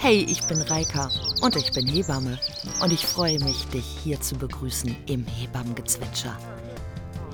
[0.00, 1.10] Hey, ich bin Reika
[1.42, 2.38] und ich bin Hebamme
[2.80, 6.38] und ich freue mich, dich hier zu begrüßen im Hebammengezwitscher.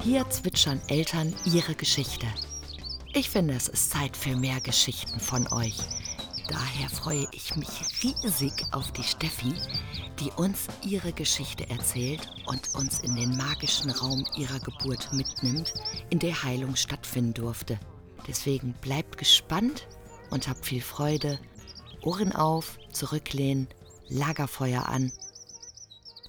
[0.03, 2.27] Hier zwitschern Eltern ihre Geschichte.
[3.13, 5.77] Ich finde, es ist Zeit für mehr Geschichten von euch.
[6.49, 7.69] Daher freue ich mich
[8.03, 9.53] riesig auf die Steffi,
[10.21, 15.75] die uns ihre Geschichte erzählt und uns in den magischen Raum ihrer Geburt mitnimmt,
[16.09, 17.79] in der Heilung stattfinden durfte.
[18.27, 19.87] Deswegen bleibt gespannt
[20.31, 21.39] und habt viel Freude.
[22.05, 23.66] Ohren auf, zurücklehnen,
[24.09, 25.10] Lagerfeuer an.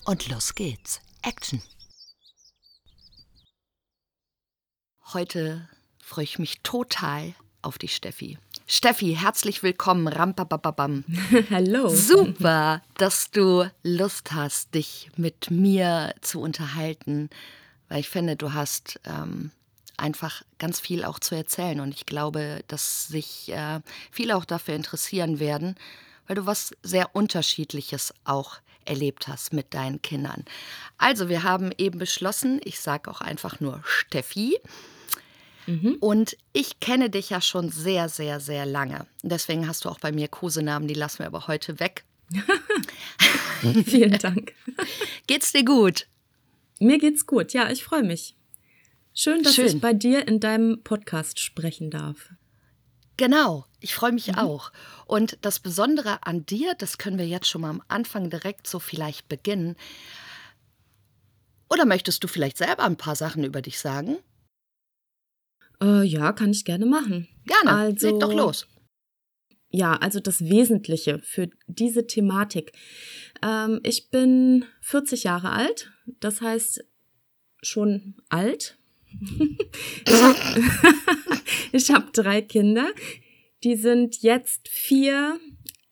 [0.05, 1.01] Und los geht's.
[1.21, 1.61] Action.
[5.13, 5.67] Heute
[6.01, 8.37] freue ich mich total auf die Steffi.
[8.67, 10.07] Steffi, herzlich willkommen.
[10.07, 11.03] Rampababam.
[11.49, 11.89] Hallo.
[11.89, 17.29] Super, dass du Lust hast, dich mit mir zu unterhalten,
[17.89, 19.51] weil ich finde, du hast ähm,
[19.97, 23.81] einfach ganz viel auch zu erzählen und ich glaube, dass sich äh,
[24.11, 25.75] viele auch dafür interessieren werden,
[26.27, 30.45] weil du was sehr Unterschiedliches auch erlebt hast mit deinen Kindern.
[30.97, 34.59] Also, wir haben eben beschlossen, ich sage auch einfach nur Steffi.
[35.67, 35.97] Mhm.
[35.99, 39.07] Und ich kenne dich ja schon sehr, sehr, sehr lange.
[39.23, 42.03] Deswegen hast du auch bei mir Kosenamen, die lassen wir aber heute weg.
[43.85, 44.53] Vielen Dank.
[45.27, 46.07] Geht's dir gut?
[46.79, 48.34] Mir geht's gut, ja, ich freue mich.
[49.17, 49.67] Schön, dass Schön.
[49.67, 52.33] ich bei dir in deinem Podcast sprechen darf.
[53.15, 54.35] Genau, ich freue mich mhm.
[54.35, 54.73] auch.
[55.07, 58.77] Und das Besondere an dir, das können wir jetzt schon mal am Anfang direkt so
[58.77, 59.77] vielleicht beginnen.
[61.69, 64.17] Oder möchtest du vielleicht selber ein paar Sachen über dich sagen?
[65.81, 67.29] Äh, ja, kann ich gerne machen.
[67.45, 68.67] Gerne, also, leg doch los.
[69.69, 72.73] Ja, also das Wesentliche für diese Thematik.
[73.41, 76.83] Ähm, ich bin 40 Jahre alt, das heißt
[77.61, 78.77] schon alt.
[81.71, 82.87] Ich habe hab drei Kinder.
[83.63, 85.39] Die sind jetzt vier,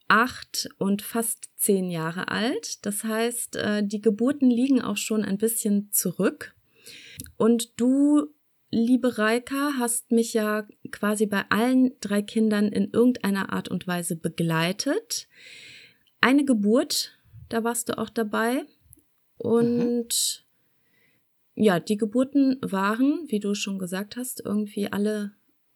[0.07, 2.85] acht und fast zehn Jahre alt.
[2.85, 6.55] Das heißt, äh, die Geburten liegen auch schon ein bisschen zurück.
[7.37, 8.33] Und du
[8.73, 14.15] liebe Reika, hast mich ja quasi bei allen drei Kindern in irgendeiner Art und Weise
[14.15, 15.27] begleitet.
[16.21, 17.17] Eine Geburt,
[17.49, 18.65] da warst du auch dabei.
[19.37, 20.42] Und mhm.
[21.55, 25.35] Ja, die Geburten waren, wie du schon gesagt hast, irgendwie alle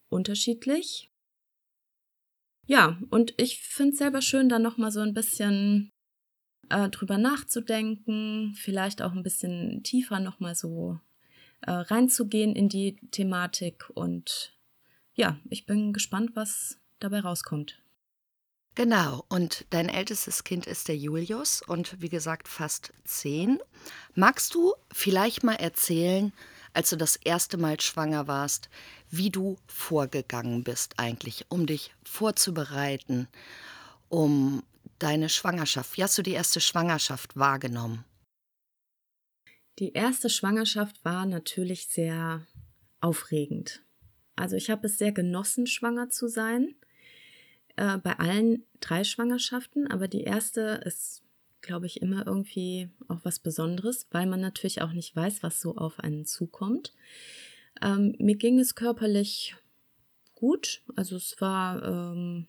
[0.10, 1.12] unterschiedlich.
[2.66, 5.92] Ja, und ich finde es selber schön, da nochmal so ein bisschen
[6.70, 11.00] äh, drüber nachzudenken, vielleicht auch ein bisschen tiefer nochmal so
[11.62, 13.90] äh, reinzugehen in die Thematik.
[13.94, 14.58] Und
[15.16, 17.82] ja, ich bin gespannt, was dabei rauskommt.
[18.78, 23.58] Genau, und dein ältestes Kind ist der Julius und wie gesagt fast zehn.
[24.14, 26.32] Magst du vielleicht mal erzählen,
[26.74, 28.70] als du das erste Mal schwanger warst,
[29.10, 33.28] wie du vorgegangen bist eigentlich, um dich vorzubereiten,
[34.10, 34.62] um
[35.00, 35.98] deine Schwangerschaft?
[35.98, 38.06] Wie hast du die erste Schwangerschaft wahrgenommen?
[39.80, 42.46] Die erste Schwangerschaft war natürlich sehr
[43.02, 43.82] aufregend.
[44.36, 46.76] Also ich habe es sehr genossen, schwanger zu sein.
[47.78, 51.24] Äh, bei allen drei Schwangerschaften, aber die erste ist,
[51.62, 55.76] glaube ich, immer irgendwie auch was Besonderes, weil man natürlich auch nicht weiß, was so
[55.76, 56.94] auf einen zukommt.
[57.82, 59.56] Ähm, mir ging es körperlich
[60.34, 60.82] gut.
[60.96, 62.48] Also es war, ähm,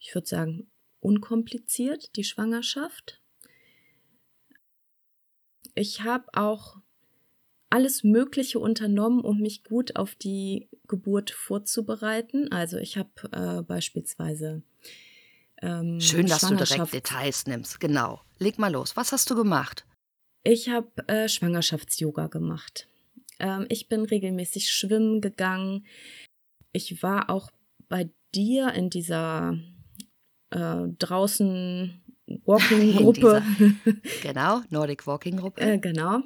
[0.00, 0.68] ich würde sagen,
[0.98, 3.22] unkompliziert, die Schwangerschaft.
[5.76, 6.78] Ich habe auch
[7.70, 12.50] alles Mögliche unternommen, um mich gut auf die Geburt vorzubereiten.
[12.50, 14.62] Also ich habe äh, beispielsweise
[15.60, 17.80] ähm, Schön, dass du direkt Details nimmst.
[17.80, 18.22] Genau.
[18.38, 18.96] Leg mal los.
[18.96, 19.84] Was hast du gemacht?
[20.44, 22.88] Ich habe äh, Schwangerschafts-Yoga gemacht.
[23.38, 25.84] Ähm, ich bin regelmäßig schwimmen gegangen.
[26.72, 27.50] Ich war auch
[27.88, 29.58] bei dir in dieser
[30.50, 32.00] äh, draußen
[32.44, 33.42] Walking-Gruppe.
[34.22, 35.60] genau, Nordic Walking-Gruppe.
[35.60, 36.22] Äh, genau.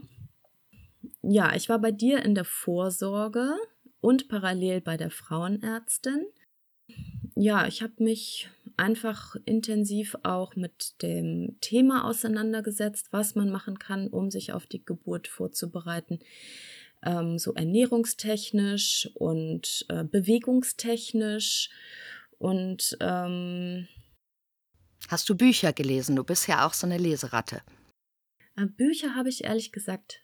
[1.23, 3.57] Ja, ich war bei dir in der Vorsorge
[4.01, 6.27] und parallel bei der Frauenärztin.
[7.35, 14.09] Ja, ich habe mich einfach intensiv auch mit dem Thema auseinandergesetzt, was man machen kann,
[14.09, 16.19] um sich auf die Geburt vorzubereiten.
[17.05, 21.71] Ähm, so ernährungstechnisch und äh, bewegungstechnisch
[22.39, 23.89] und ähm,
[25.09, 26.17] Hast du Bücher gelesen?
[26.17, 27.63] Du bist ja auch so eine Leseratte.
[28.57, 30.21] Äh, Bücher habe ich ehrlich gesagt,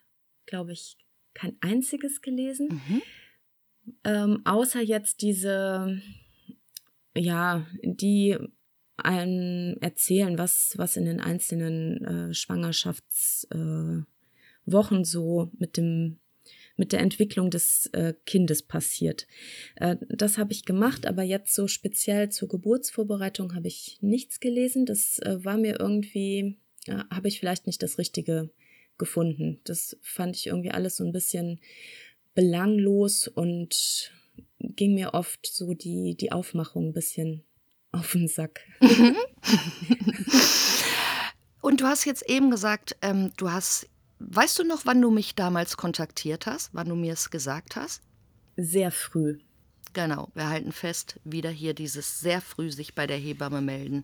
[0.48, 0.96] glaube ich,
[1.34, 2.80] kein einziges gelesen.
[2.88, 3.02] Mhm.
[4.04, 6.02] Ähm, außer jetzt diese,
[7.16, 8.36] ja, die
[8.96, 14.06] einem erzählen, was, was in den einzelnen äh, Schwangerschaftswochen
[15.00, 16.18] äh, so mit dem
[16.78, 19.26] mit der Entwicklung des äh, Kindes passiert.
[19.74, 24.86] Äh, das habe ich gemacht, aber jetzt so speziell zur Geburtsvorbereitung habe ich nichts gelesen.
[24.86, 26.56] Das äh, war mir irgendwie,
[26.86, 28.50] äh, habe ich vielleicht nicht das Richtige
[28.98, 29.60] gefunden.
[29.64, 31.60] Das fand ich irgendwie alles so ein bisschen
[32.34, 34.12] belanglos und
[34.58, 37.44] ging mir oft so die, die Aufmachung ein bisschen
[37.92, 38.60] auf den Sack.
[41.60, 43.88] und du hast jetzt eben gesagt, ähm, du hast
[44.20, 48.02] Weißt du noch, wann du mich damals kontaktiert hast, wann du mir es gesagt hast?
[48.56, 49.38] Sehr früh.
[49.92, 54.02] Genau, wir halten fest, wieder hier dieses sehr früh sich bei der Hebamme melden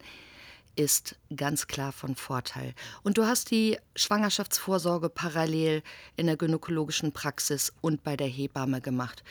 [0.76, 2.75] ist ganz klar von Vorteil.
[3.03, 5.82] Und du hast die Schwangerschaftsvorsorge parallel
[6.17, 9.23] in der gynäkologischen Praxis und bei der Hebamme gemacht.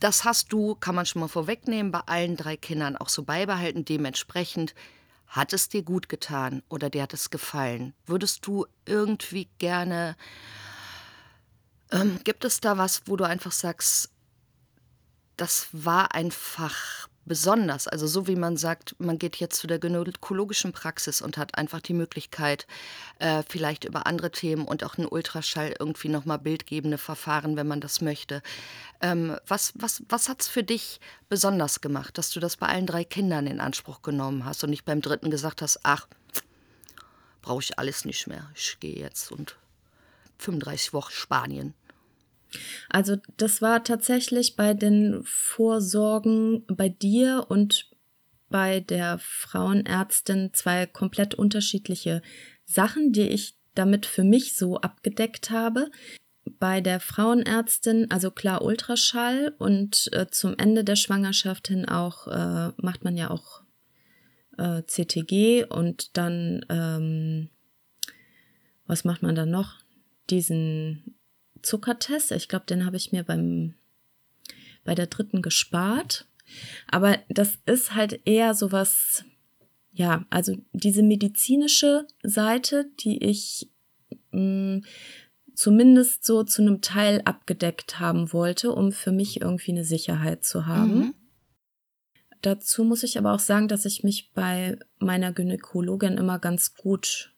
[0.00, 3.84] Das hast du, kann man schon mal vorwegnehmen, bei allen drei Kindern auch so beibehalten.
[3.84, 4.74] Dementsprechend
[5.28, 7.94] hat es dir gut getan oder dir hat es gefallen?
[8.04, 10.16] Würdest du irgendwie gerne,
[11.90, 14.10] ähm, gibt es da was, wo du einfach sagst,
[15.36, 17.88] das war einfach besonders.
[17.88, 21.80] Also so wie man sagt, man geht jetzt zu der gynäkologischen Praxis und hat einfach
[21.80, 22.66] die Möglichkeit,
[23.18, 27.80] äh, vielleicht über andere Themen und auch einen Ultraschall irgendwie nochmal bildgebende Verfahren, wenn man
[27.80, 28.42] das möchte.
[29.00, 32.86] Ähm, was was, was hat es für dich besonders gemacht, dass du das bei allen
[32.86, 36.06] drei Kindern in Anspruch genommen hast und nicht beim dritten gesagt hast, ach,
[37.40, 38.50] brauche ich alles nicht mehr.
[38.54, 39.56] Ich gehe jetzt und
[40.38, 41.74] 35 Wochen Spanien.
[42.88, 47.90] Also das war tatsächlich bei den Vorsorgen bei dir und
[48.48, 52.22] bei der Frauenärztin zwei komplett unterschiedliche
[52.64, 55.90] Sachen, die ich damit für mich so abgedeckt habe.
[56.58, 62.72] Bei der Frauenärztin, also klar Ultraschall und äh, zum Ende der Schwangerschaft hin auch, äh,
[62.76, 63.62] macht man ja auch
[64.58, 67.48] äh, CTG und dann, ähm,
[68.86, 69.76] was macht man dann noch?
[70.30, 71.16] Diesen
[71.62, 72.32] Zuckertest.
[72.32, 73.74] Ich glaube, den habe ich mir beim
[74.84, 76.26] bei der dritten gespart.
[76.88, 79.24] Aber das ist halt eher sowas,
[79.92, 83.70] ja, also diese medizinische Seite, die ich
[84.32, 84.84] mh, mm,
[85.54, 90.66] zumindest so zu einem Teil abgedeckt haben wollte, um für mich irgendwie eine Sicherheit zu
[90.66, 90.98] haben.
[90.98, 91.14] Mhm.
[92.40, 97.32] Dazu muss ich aber auch sagen, dass ich mich bei meiner Gynäkologin immer ganz gut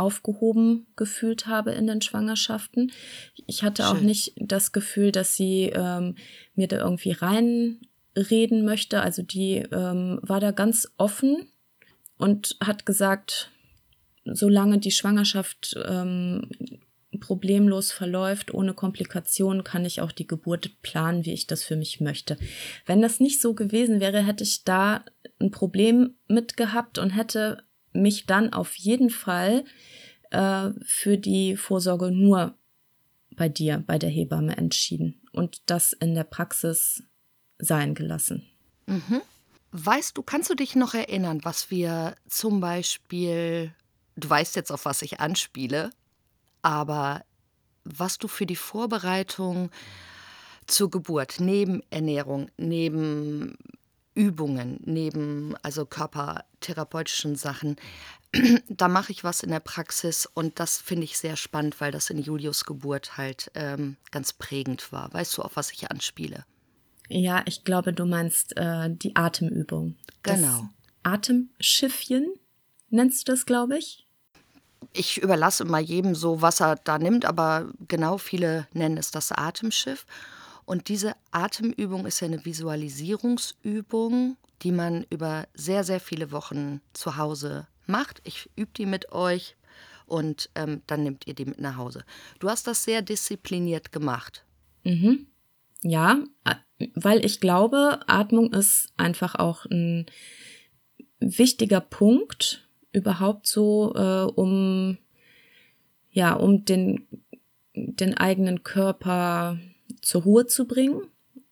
[0.00, 2.90] aufgehoben gefühlt habe in den Schwangerschaften.
[3.46, 3.92] Ich hatte Schön.
[3.92, 6.16] auch nicht das Gefühl, dass sie ähm,
[6.54, 9.02] mir da irgendwie reinreden möchte.
[9.02, 11.48] Also die ähm, war da ganz offen
[12.16, 13.50] und hat gesagt,
[14.24, 16.48] solange die Schwangerschaft ähm,
[17.18, 22.00] problemlos verläuft, ohne Komplikationen, kann ich auch die Geburt planen, wie ich das für mich
[22.00, 22.36] möchte.
[22.86, 25.04] Wenn das nicht so gewesen wäre, hätte ich da
[25.40, 29.64] ein Problem mit gehabt und hätte mich dann auf jeden Fall
[30.30, 32.54] äh, für die Vorsorge nur
[33.36, 37.02] bei dir, bei der Hebamme entschieden und das in der Praxis
[37.58, 38.46] sein gelassen.
[38.86, 39.22] Mhm.
[39.72, 43.72] Weißt du, kannst du dich noch erinnern, was wir zum Beispiel,
[44.16, 45.90] du weißt jetzt, auf was ich anspiele,
[46.62, 47.24] aber
[47.84, 49.70] was du für die Vorbereitung
[50.66, 53.56] zur Geburt, neben Ernährung, neben
[54.14, 57.76] Übungen, neben also körpertherapeutischen Sachen,
[58.68, 62.10] da mache ich was in der Praxis und das finde ich sehr spannend, weil das
[62.10, 65.12] in Julius Geburt halt ähm, ganz prägend war.
[65.12, 66.44] Weißt du, auf was ich anspiele?
[67.08, 69.96] Ja, ich glaube, du meinst äh, die Atemübung.
[70.22, 70.68] Genau.
[71.02, 72.32] Das Atemschiffchen
[72.88, 74.06] nennst du das, glaube ich?
[74.92, 79.32] Ich überlasse mal jedem so, was er da nimmt, aber genau viele nennen es das
[79.32, 80.06] Atemschiff.
[80.70, 87.16] Und diese Atemübung ist ja eine Visualisierungsübung, die man über sehr, sehr viele Wochen zu
[87.16, 88.22] Hause macht.
[88.22, 89.56] Ich übe die mit euch
[90.06, 92.04] und ähm, dann nehmt ihr die mit nach Hause.
[92.38, 94.44] Du hast das sehr diszipliniert gemacht.
[94.84, 95.26] Mhm.
[95.82, 96.22] Ja,
[96.94, 100.06] weil ich glaube, Atmung ist einfach auch ein
[101.18, 104.98] wichtiger Punkt überhaupt so, äh, um
[106.12, 107.08] ja, um den,
[107.74, 109.58] den eigenen Körper
[110.02, 111.02] zur Ruhe zu bringen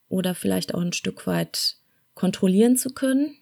[0.08, 1.76] oder vielleicht auch ein Stück weit
[2.14, 3.36] kontrollieren zu können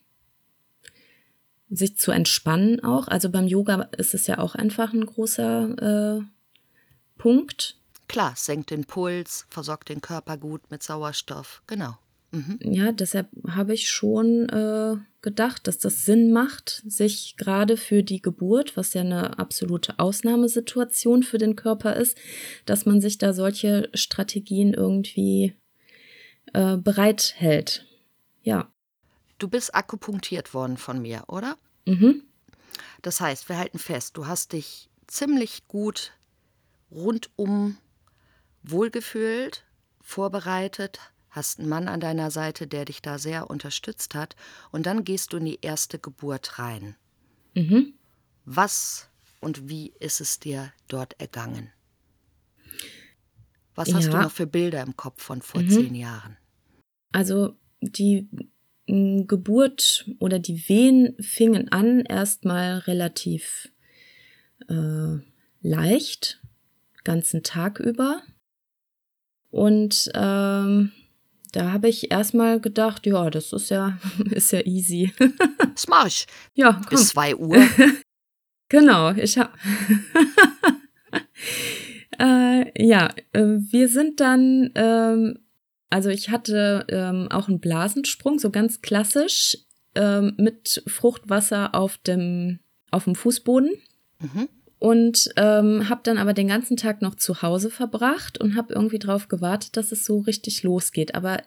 [1.70, 3.08] sich zu entspannen auch.
[3.08, 6.22] Also beim Yoga ist es ja auch einfach ein großer äh,
[7.18, 7.76] Punkt.
[8.08, 11.98] Klar, senkt den Puls, versorgt den Körper gut mit Sauerstoff, genau.
[12.36, 12.58] Mhm.
[12.60, 18.20] Ja, deshalb habe ich schon äh, gedacht, dass das Sinn macht, sich gerade für die
[18.20, 22.18] Geburt, was ja eine absolute Ausnahmesituation für den Körper ist,
[22.66, 25.54] dass man sich da solche Strategien irgendwie
[26.52, 27.86] äh, bereithält.
[28.42, 28.70] Ja.
[29.38, 31.56] Du bist akupunktiert worden von mir, oder?
[31.86, 32.22] Mhm.
[33.00, 36.12] Das heißt, wir halten fest, du hast dich ziemlich gut
[36.90, 37.78] rundum
[38.62, 39.64] wohlgefühlt,
[40.02, 41.00] vorbereitet,
[41.36, 44.34] hast einen Mann an deiner Seite, der dich da sehr unterstützt hat.
[44.72, 46.96] Und dann gehst du in die erste Geburt rein.
[47.54, 47.94] Mhm.
[48.44, 49.08] Was
[49.40, 51.70] und wie ist es dir dort ergangen?
[53.74, 54.12] Was hast Ja.
[54.12, 55.68] du noch für Bilder im Kopf von vor Mhm.
[55.68, 56.36] zehn Jahren?
[57.12, 58.28] Also die
[58.86, 63.70] Geburt oder die Wehen fingen an erstmal relativ
[64.68, 65.18] äh,
[65.60, 66.40] leicht,
[67.04, 68.22] ganzen Tag über.
[69.50, 70.92] Und ähm,
[71.56, 73.98] da habe ich erstmal gedacht, ja, das ist ja,
[74.30, 75.12] ist ja easy.
[75.74, 76.26] Das mach ich.
[76.54, 76.84] ja, komm.
[76.90, 77.56] Bis zwei Uhr.
[78.68, 79.52] Genau, ich habe.
[82.18, 85.38] äh, ja, äh, wir sind dann, ähm,
[85.88, 89.56] also ich hatte ähm, auch einen Blasensprung, so ganz klassisch,
[89.94, 92.58] ähm, mit Fruchtwasser auf dem,
[92.90, 93.70] auf dem Fußboden.
[94.18, 94.48] Mhm.
[94.86, 99.00] Und ähm, habe dann aber den ganzen Tag noch zu Hause verbracht und habe irgendwie
[99.00, 101.16] drauf gewartet, dass es so richtig losgeht.
[101.16, 101.42] Aber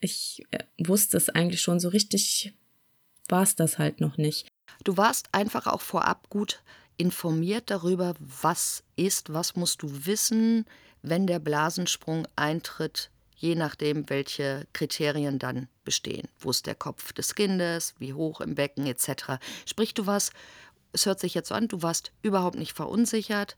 [0.00, 2.54] ich äh, wusste es eigentlich schon, so richtig
[3.28, 4.48] war es das halt noch nicht.
[4.84, 6.62] Du warst einfach auch vorab gut
[6.96, 10.64] informiert darüber, was ist, was musst du wissen,
[11.02, 16.26] wenn der Blasensprung eintritt, je nachdem, welche Kriterien dann bestehen.
[16.38, 19.42] Wo ist der Kopf des Kindes, wie hoch im Becken etc.
[19.66, 20.32] Sprich, du warst,
[20.92, 23.56] es hört sich jetzt so an, du warst überhaupt nicht verunsichert,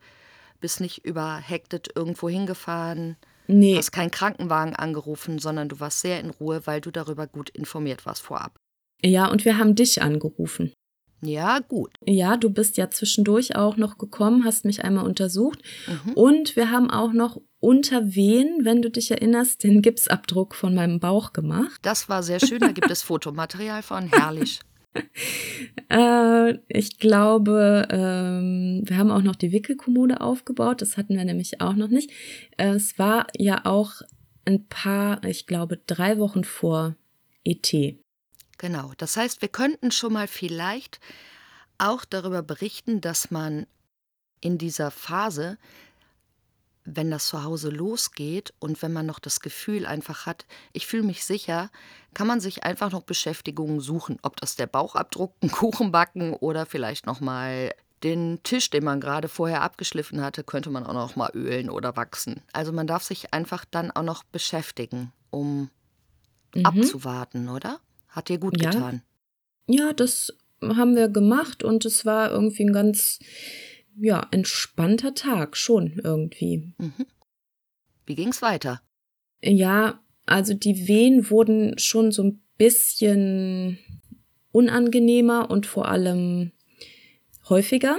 [0.61, 6.31] bist nicht überhektet irgendwo hingefahren, Nee, hast keinen Krankenwagen angerufen, sondern du warst sehr in
[6.31, 8.59] Ruhe, weil du darüber gut informiert warst vorab.
[9.03, 10.73] ja, und wir haben dich angerufen.
[11.21, 11.91] Ja, gut.
[12.05, 15.61] Ja, du bist ja zwischendurch auch noch gekommen, hast mich einmal untersucht.
[15.87, 16.13] Mhm.
[16.13, 21.01] Und wir haben auch noch unter Wehen, wenn du dich erinnerst, den Gipsabdruck von meinem
[21.01, 21.81] Bauch gemacht.
[21.83, 24.61] Das war sehr schön, da gibt es Fotomaterial von, herrlich.
[25.91, 30.81] Äh, ich glaube, ähm, wir haben auch noch die Wickelkommode aufgebaut.
[30.81, 32.11] Das hatten wir nämlich auch noch nicht.
[32.57, 34.03] Äh, es war ja auch
[34.45, 36.97] ein paar, ich glaube, drei Wochen vor
[37.45, 37.73] ET.
[38.59, 41.01] Genau, das heißt, wir könnten schon mal vielleicht
[41.79, 43.67] auch darüber berichten, dass man
[44.41, 45.59] in dieser Phase,
[46.85, 51.03] wenn das zu Hause losgeht und wenn man noch das Gefühl einfach hat, ich fühle
[51.05, 51.71] mich sicher,
[52.13, 56.67] kann man sich einfach noch Beschäftigungen suchen, ob das der Bauchabdruck, ein Kuchen backen oder
[56.67, 57.73] vielleicht noch mal
[58.03, 61.97] den Tisch, den man gerade vorher abgeschliffen hatte, könnte man auch noch mal ölen oder
[61.97, 62.43] wachsen.
[62.53, 65.71] Also man darf sich einfach dann auch noch beschäftigen, um
[66.55, 66.65] Mhm.
[66.65, 67.81] abzuwarten, oder?
[68.09, 68.71] Hat dir gut Ja.
[68.71, 69.03] getan.
[69.67, 73.19] Ja, das haben wir gemacht und es war irgendwie ein ganz,
[74.01, 76.75] ja, entspannter Tag schon irgendwie.
[76.79, 77.07] Mhm.
[78.07, 78.81] Wie ging's weiter?
[79.43, 83.79] Ja, also die Wehen wurden schon so ein bisschen
[84.53, 86.53] unangenehmer und vor allem
[87.49, 87.97] häufiger.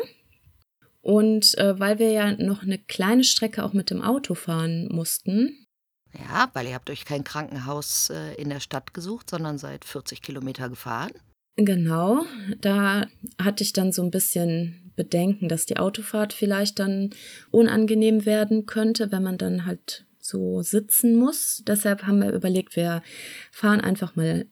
[1.02, 5.68] Und äh, weil wir ja noch eine kleine Strecke auch mit dem Auto fahren mussten,
[6.14, 10.22] Ja, weil ihr habt euch kein Krankenhaus äh, in der Stadt gesucht, sondern seid 40
[10.24, 11.12] Kilometer gefahren.
[11.58, 12.26] genau,
[12.60, 13.06] da
[13.40, 17.12] hatte ich dann so ein bisschen Bedenken, dass die Autofahrt vielleicht dann
[17.52, 21.64] unangenehm werden könnte, wenn man dann halt so sitzen muss.
[21.68, 23.04] Deshalb haben wir überlegt, wir
[23.52, 24.48] fahren einfach mal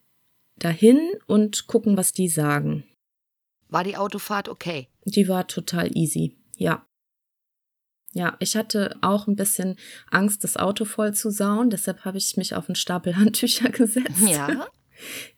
[0.57, 2.83] dahin und gucken, was die sagen.
[3.69, 4.87] War die Autofahrt okay?
[5.05, 6.85] Die war total easy, ja.
[8.15, 9.75] Ja, ich hatte auch ein bisschen
[10.11, 14.21] Angst, das Auto voll zu sauen, deshalb habe ich mich auf einen Stapel Handtücher gesetzt.
[14.27, 14.67] Ja.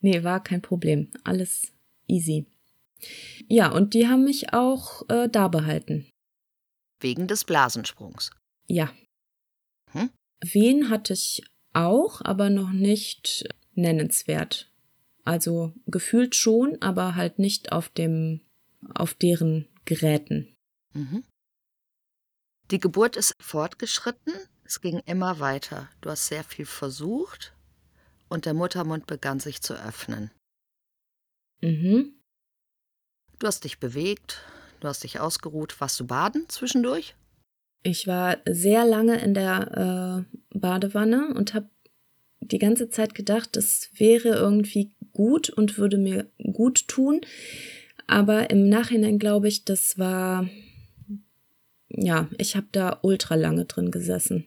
[0.01, 1.09] Nee, war kein Problem.
[1.23, 1.71] Alles
[2.07, 2.45] easy.
[3.47, 6.09] Ja, und die haben mich auch äh, da behalten.
[6.99, 8.31] Wegen des Blasensprungs.
[8.67, 8.93] Ja.
[9.91, 10.09] Hm?
[10.41, 14.71] Wen hatte ich auch, aber noch nicht nennenswert.
[15.23, 18.41] Also gefühlt schon, aber halt nicht auf dem,
[18.93, 20.55] auf deren Geräten.
[20.93, 21.23] Mhm.
[22.71, 24.33] Die Geburt ist fortgeschritten.
[24.63, 25.89] Es ging immer weiter.
[26.01, 27.55] Du hast sehr viel versucht
[28.29, 30.31] und der Muttermund begann sich zu öffnen.
[31.61, 32.19] Mhm.
[33.39, 34.41] Du hast dich bewegt,
[34.79, 35.79] du hast dich ausgeruht.
[35.79, 37.15] Warst du baden zwischendurch?
[37.83, 41.69] Ich war sehr lange in der äh, Badewanne und habe
[42.39, 47.21] die ganze Zeit gedacht, es wäre irgendwie gut und würde mir gut tun.
[48.07, 50.49] Aber im Nachhinein glaube ich, das war,
[51.89, 54.45] ja, ich habe da ultra lange drin gesessen.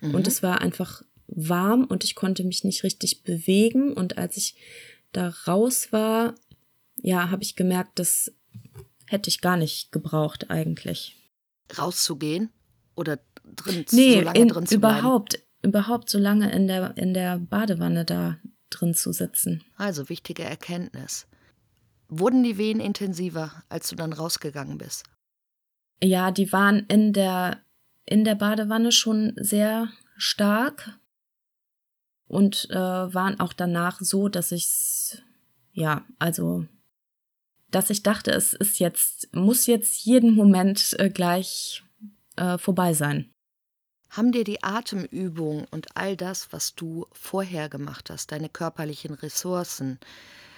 [0.00, 0.14] Mhm.
[0.14, 3.92] Und es war einfach warm und ich konnte mich nicht richtig bewegen.
[3.92, 4.56] Und als ich
[5.12, 6.34] da raus war,
[7.02, 8.32] ja, habe ich gemerkt, das
[9.06, 11.16] hätte ich gar nicht gebraucht eigentlich.
[11.76, 12.50] rauszugehen
[12.94, 14.98] oder drin, Nee, so lange in, drin zu bleiben?
[14.98, 18.38] überhaupt, überhaupt so lange in der, in der Badewanne da
[18.70, 19.62] drin zu sitzen.
[19.76, 21.26] Also wichtige Erkenntnis.
[22.08, 25.04] Wurden die Wehen intensiver, als du dann rausgegangen bist?
[26.02, 27.60] Ja, die waren in der
[28.06, 30.98] in der Badewanne schon sehr stark
[32.26, 35.22] und äh, waren auch danach so, dass ich
[35.72, 36.66] ja, also
[37.70, 41.84] dass ich dachte, es ist jetzt, muss jetzt jeden Moment äh, gleich
[42.36, 43.30] äh, vorbei sein.
[44.10, 50.00] Haben dir die Atemübung und all das, was du vorher gemacht hast, deine körperlichen Ressourcen,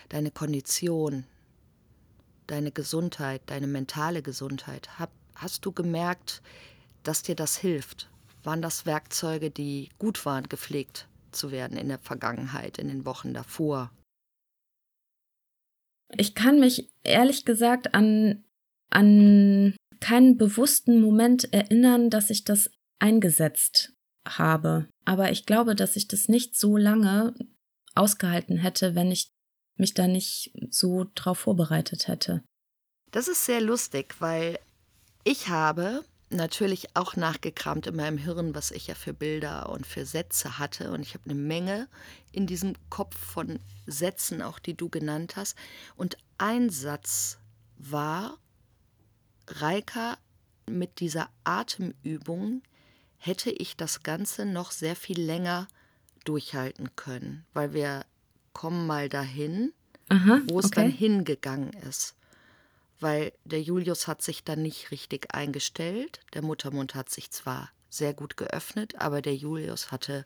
[0.09, 1.25] deine Kondition,
[2.47, 6.41] deine Gesundheit, deine mentale Gesundheit, hab, hast du gemerkt,
[7.03, 8.09] dass dir das hilft?
[8.43, 13.35] Waren das Werkzeuge, die gut waren, gepflegt zu werden in der Vergangenheit, in den Wochen
[13.35, 13.91] davor?
[16.17, 18.45] Ich kann mich ehrlich gesagt an,
[18.91, 23.93] an keinen bewussten Moment erinnern, dass ich das eingesetzt
[24.27, 24.89] habe.
[25.05, 27.35] Aber ich glaube, dass ich das nicht so lange
[27.95, 29.29] ausgehalten hätte, wenn ich
[29.77, 32.43] mich da nicht so drauf vorbereitet hätte.
[33.11, 34.59] Das ist sehr lustig, weil
[35.25, 40.07] ich habe natürlich auch nachgekramt in meinem Hirn, was ich ja für Bilder und für
[40.07, 40.91] Sätze hatte.
[40.91, 41.89] Und ich habe eine Menge
[42.33, 45.57] in diesem Kopf von Sätzen, auch die du genannt hast.
[45.97, 47.39] Und ein Satz
[47.77, 48.39] war,
[49.47, 50.17] Reika,
[50.69, 52.63] mit dieser Atemübung
[53.19, 55.69] hätte ich das Ganze noch sehr viel länger
[56.25, 58.05] durchhalten können, weil wir
[58.53, 59.73] kommen mal dahin,
[60.09, 60.75] Aha, wo es okay.
[60.77, 62.15] dann hingegangen ist
[63.03, 66.21] weil der Julius hat sich dann nicht richtig eingestellt.
[66.35, 70.25] Der Muttermund hat sich zwar sehr gut geöffnet, aber der Julius hatte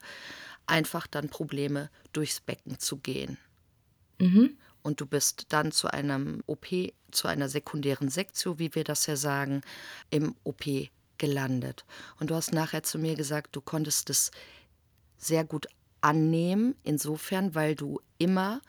[0.67, 3.39] einfach dann Probleme, durchs Becken zu gehen.
[4.19, 4.57] Mhm.
[4.83, 6.69] Und du bist dann zu einem OP,
[7.11, 9.63] zu einer sekundären Sektio, wie wir das ja sagen,
[10.11, 10.65] im OP
[11.19, 11.85] gelandet.
[12.21, 14.31] Und du hast nachher zu mir gesagt, du konntest es
[15.19, 15.67] sehr gut
[16.01, 18.61] annehmen, insofern, weil du immer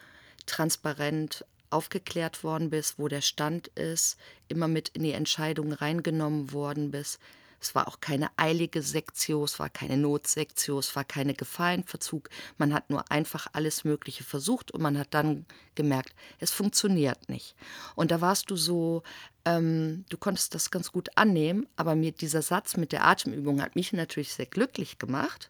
[0.46, 6.92] transparent aufgeklärt worden bist, wo der Stand ist, immer mit in die Entscheidung reingenommen worden
[6.92, 7.20] bist.
[7.60, 12.30] Es war auch keine eilige Sektio, es war keine Notsektio, es war keine Gefahrenverzug.
[12.58, 17.56] Man hat nur einfach alles Mögliche versucht und man hat dann gemerkt, es funktioniert nicht.
[17.96, 19.02] Und da warst du so,
[19.44, 23.76] ähm, du konntest das ganz gut annehmen, aber mir dieser Satz mit der Atemübung hat
[23.76, 25.50] mich natürlich sehr glücklich gemacht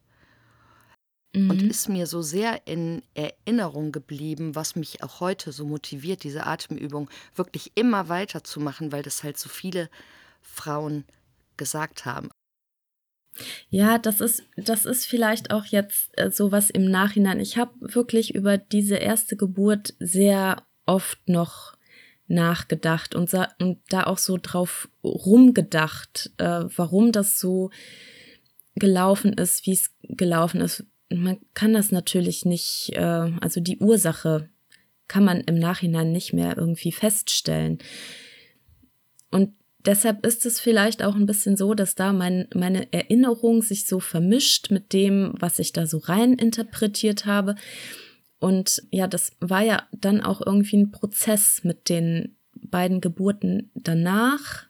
[1.33, 1.49] mhm.
[1.49, 6.45] und ist mir so sehr in Erinnerung geblieben, was mich auch heute so motiviert, diese
[6.45, 9.89] Atemübung wirklich immer weiterzumachen, weil das halt so viele
[10.41, 11.05] Frauen
[11.57, 12.29] gesagt haben.
[13.69, 17.39] Ja, das ist, das ist vielleicht auch jetzt äh, sowas im Nachhinein.
[17.39, 21.77] Ich habe wirklich über diese erste Geburt sehr oft noch
[22.27, 27.69] nachgedacht und, und da auch so drauf rumgedacht, äh, warum das so
[28.75, 34.49] gelaufen ist, wie es gelaufen ist, man kann das natürlich nicht, äh, also die Ursache
[35.07, 37.79] kann man im Nachhinein nicht mehr irgendwie feststellen.
[39.31, 39.53] Und
[39.85, 43.99] deshalb ist es vielleicht auch ein bisschen so, dass da mein, meine Erinnerung sich so
[43.99, 47.55] vermischt mit dem, was ich da so rein interpretiert habe.
[48.39, 54.65] Und ja, das war ja dann auch irgendwie ein Prozess mit den beiden Geburten danach.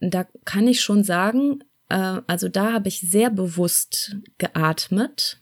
[0.00, 5.40] Da kann ich schon sagen, äh, also da habe ich sehr bewusst geatmet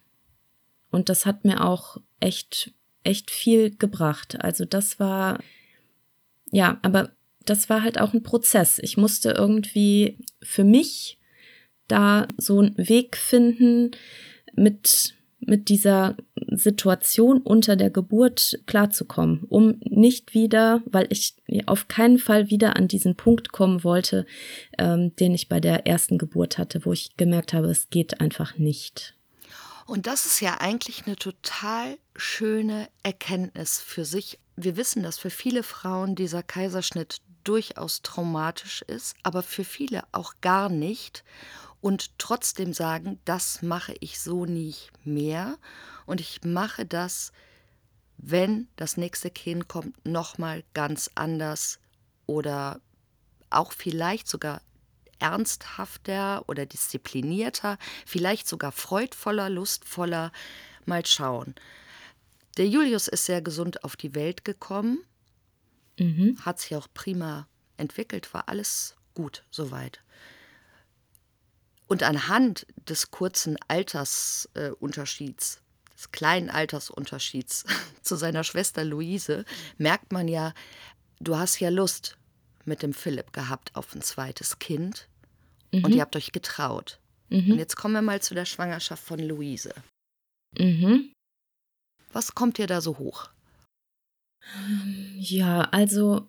[0.91, 4.41] und das hat mir auch echt, echt viel gebracht.
[4.41, 5.39] Also das war,
[6.51, 7.11] ja, aber
[7.45, 8.79] das war halt auch ein Prozess.
[8.79, 11.19] Ich musste irgendwie für mich
[11.89, 13.91] da so einen Weg finden,
[14.57, 15.15] mit,
[15.47, 16.17] mit dieser
[16.51, 22.89] Situation unter der Geburt klarzukommen, um nicht wieder, weil ich auf keinen Fall wieder an
[22.89, 24.27] diesen Punkt kommen wollte,
[24.79, 28.57] ähm, den ich bei der ersten Geburt hatte, wo ich gemerkt habe, es geht einfach
[28.57, 29.15] nicht.
[29.87, 34.39] Und das ist ja eigentlich eine total schöne Erkenntnis für sich.
[34.57, 40.35] Wir wissen, dass für viele Frauen dieser Kaiserschnitt durchaus traumatisch ist, aber für viele auch
[40.41, 41.25] gar nicht
[41.85, 45.59] und trotzdem sagen, das mache ich so nicht mehr
[46.07, 47.31] und ich mache das,
[48.17, 51.79] wenn das nächste Kind kommt, nochmal ganz anders
[52.25, 52.81] oder
[53.51, 54.63] auch vielleicht sogar
[55.19, 60.33] ernsthafter oder disziplinierter, vielleicht sogar freudvoller, lustvoller.
[60.87, 61.55] Mal schauen.
[62.57, 65.05] Der Julius ist sehr gesund auf die Welt gekommen,
[65.99, 66.39] mhm.
[66.47, 70.04] hat sich auch prima entwickelt, war alles gut soweit.
[71.87, 75.61] Und anhand des kurzen Altersunterschieds,
[75.95, 77.65] des kleinen Altersunterschieds
[78.03, 79.45] zu seiner Schwester Luise,
[79.77, 80.55] merkt man ja,
[81.21, 82.17] du hast ja Lust
[82.65, 85.09] mit dem Philipp gehabt auf ein zweites Kind
[85.73, 85.85] mhm.
[85.85, 86.99] und ihr habt euch getraut.
[87.29, 87.53] Mhm.
[87.53, 89.75] Und jetzt kommen wir mal zu der Schwangerschaft von Luise.
[90.59, 91.13] Mhm.
[92.13, 93.29] Was kommt dir da so hoch?
[95.17, 96.29] Ja, also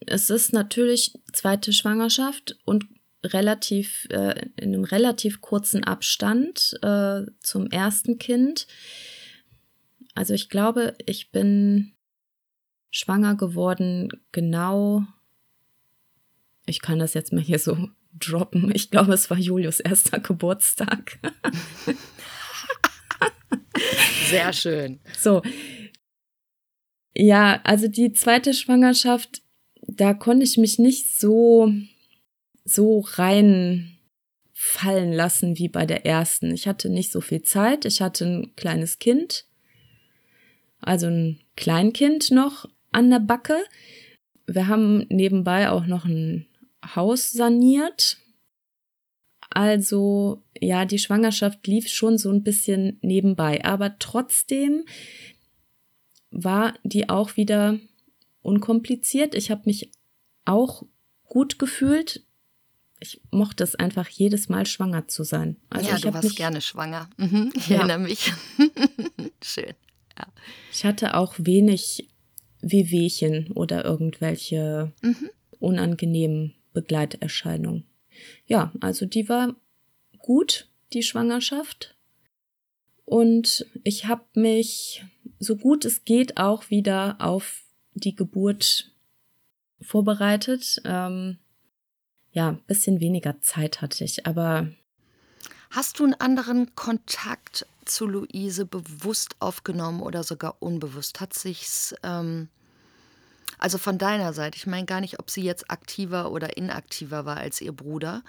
[0.00, 2.86] es ist natürlich zweite Schwangerschaft und
[3.24, 8.66] relativ, äh, in einem relativ kurzen Abstand äh, zum ersten Kind.
[10.14, 11.92] Also ich glaube, ich bin
[12.90, 15.04] schwanger geworden genau,
[16.68, 18.70] ich kann das jetzt mal hier so droppen.
[18.74, 21.18] Ich glaube, es war Julius erster Geburtstag.
[24.28, 25.00] Sehr schön.
[25.16, 25.42] So.
[27.14, 29.42] Ja, also die zweite Schwangerschaft,
[29.86, 31.72] da konnte ich mich nicht so,
[32.68, 33.98] so rein
[34.52, 36.52] fallen lassen wie bei der ersten.
[36.52, 37.84] Ich hatte nicht so viel Zeit.
[37.84, 39.46] Ich hatte ein kleines Kind,
[40.80, 43.56] also ein Kleinkind noch an der Backe.
[44.46, 46.46] Wir haben nebenbei auch noch ein
[46.94, 48.18] Haus saniert.
[49.50, 54.84] Also ja, die Schwangerschaft lief schon so ein bisschen nebenbei, aber trotzdem
[56.30, 57.78] war die auch wieder
[58.42, 59.34] unkompliziert.
[59.34, 59.90] Ich habe mich
[60.44, 60.84] auch
[61.24, 62.24] gut gefühlt.
[63.00, 65.56] Ich mochte es einfach jedes Mal schwanger zu sein.
[65.70, 67.08] Also ja, du warst mich, gerne schwanger.
[67.16, 67.78] Mhm, ich ja.
[67.78, 68.32] erinnere mich.
[69.42, 69.74] Schön.
[70.18, 70.26] Ja.
[70.72, 72.08] Ich hatte auch wenig
[72.60, 75.30] Wehwehchen oder irgendwelche mhm.
[75.60, 77.84] unangenehmen Begleiterscheinungen.
[78.46, 79.54] Ja, also die war
[80.18, 81.96] gut, die Schwangerschaft.
[83.04, 85.04] Und ich habe mich
[85.38, 87.62] so gut es geht auch wieder auf
[87.94, 88.92] die Geburt
[89.80, 90.80] vorbereitet.
[90.84, 91.38] Ähm,
[92.32, 94.68] ja, bisschen weniger Zeit hatte ich, aber.
[95.70, 101.20] Hast du einen anderen Kontakt zu Luise bewusst aufgenommen oder sogar unbewusst?
[101.20, 102.48] Hat sich's ähm,
[103.58, 107.38] also von deiner Seite, ich meine gar nicht, ob sie jetzt aktiver oder inaktiver war
[107.38, 108.22] als ihr Bruder,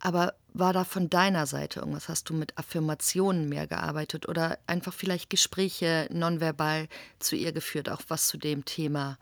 [0.00, 2.08] aber war da von deiner Seite irgendwas?
[2.08, 6.88] Hast du mit Affirmationen mehr gearbeitet oder einfach vielleicht Gespräche nonverbal
[7.20, 9.18] zu ihr geführt, auch was zu dem Thema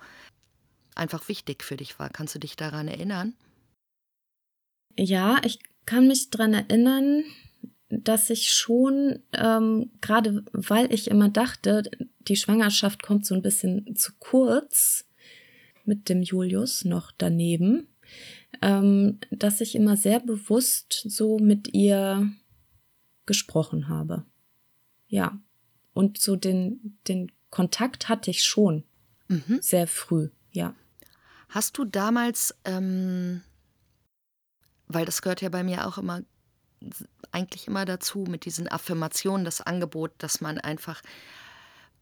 [0.95, 2.09] einfach wichtig für dich war?
[2.09, 3.35] Kannst du dich daran erinnern?
[5.03, 7.25] Ja, ich kann mich daran erinnern,
[7.89, 13.97] dass ich schon, ähm, gerade weil ich immer dachte, die Schwangerschaft kommt so ein bisschen
[13.97, 15.07] zu kurz,
[15.87, 17.89] mit dem Julius noch daneben,
[18.61, 22.31] ähm, dass ich immer sehr bewusst so mit ihr
[23.25, 24.27] gesprochen habe.
[25.09, 25.41] Ja.
[25.95, 28.85] Und so den, den Kontakt hatte ich schon
[29.29, 29.61] mhm.
[29.63, 30.75] sehr früh, ja.
[31.49, 33.41] Hast du damals, ähm,
[34.93, 36.23] weil das gehört ja bei mir auch immer,
[37.33, 41.03] eigentlich immer dazu, mit diesen Affirmationen, das Angebot, dass man einfach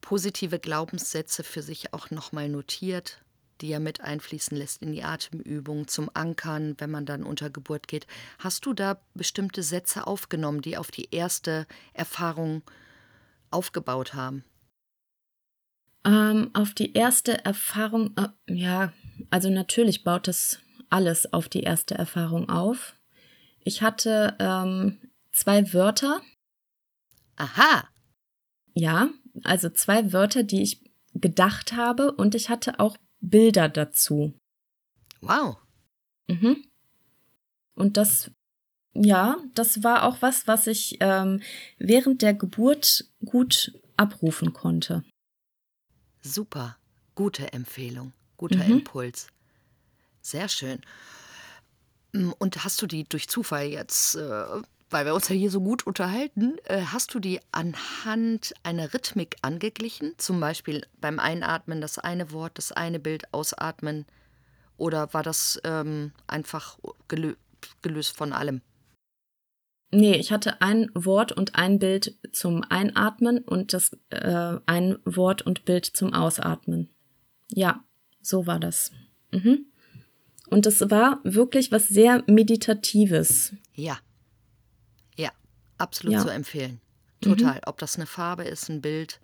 [0.01, 3.21] positive Glaubenssätze für sich auch nochmal notiert
[3.61, 7.89] die er mit einfließen lässt in die Atemübung, zum Ankern, wenn man dann unter Geburt
[7.89, 8.07] geht.
[8.39, 12.63] Hast du da bestimmte Sätze aufgenommen, die auf die erste Erfahrung
[13.51, 14.45] aufgebaut haben?
[16.05, 18.93] Ähm, auf die erste Erfahrung, äh, ja,
[19.31, 22.95] also natürlich baut das alles auf die erste Erfahrung auf.
[23.61, 24.99] Ich hatte ähm,
[25.33, 26.21] zwei Wörter.
[27.37, 27.89] Aha.
[28.75, 29.11] Ja,
[29.45, 30.83] also zwei Wörter, die ich
[31.15, 34.35] gedacht habe und ich hatte auch Bilder dazu.
[35.21, 35.59] Wow.
[36.29, 36.65] Mhm.
[37.75, 38.31] Und das,
[38.95, 41.43] ja, das war auch was, was ich ähm,
[41.79, 45.05] während der Geburt gut abrufen konnte.
[46.23, 46.77] Super,
[47.15, 48.79] gute Empfehlung, guter mhm.
[48.79, 49.29] Impuls.
[50.29, 50.81] Sehr schön.
[52.13, 54.45] Mm, und hast du die durch Zufall jetzt äh,
[54.91, 59.37] weil wir uns ja hier so gut unterhalten, äh, hast du die anhand einer Rhythmik
[59.43, 60.15] angeglichen?
[60.17, 64.07] Zum Beispiel beim Einatmen das eine Wort, das eine Bild, ausatmen?
[64.77, 67.35] Oder war das ähm, einfach gelö
[67.83, 68.63] gelöst von allem?
[69.91, 75.43] Nee, ich hatte ein Wort und ein Bild zum Einatmen und das äh, ein Wort
[75.43, 76.89] und Bild zum Ausatmen.
[77.51, 77.83] Ja,
[78.23, 78.93] so war das.
[79.33, 79.67] Mhm.
[80.51, 83.53] Und es war wirklich was sehr Meditatives.
[83.75, 83.99] Ja.
[85.79, 86.23] Absolut ja.
[86.23, 86.81] zu empfehlen.
[87.21, 87.55] Total.
[87.55, 87.61] Mhm.
[87.67, 89.21] Ob das eine Farbe ist, ein Bild,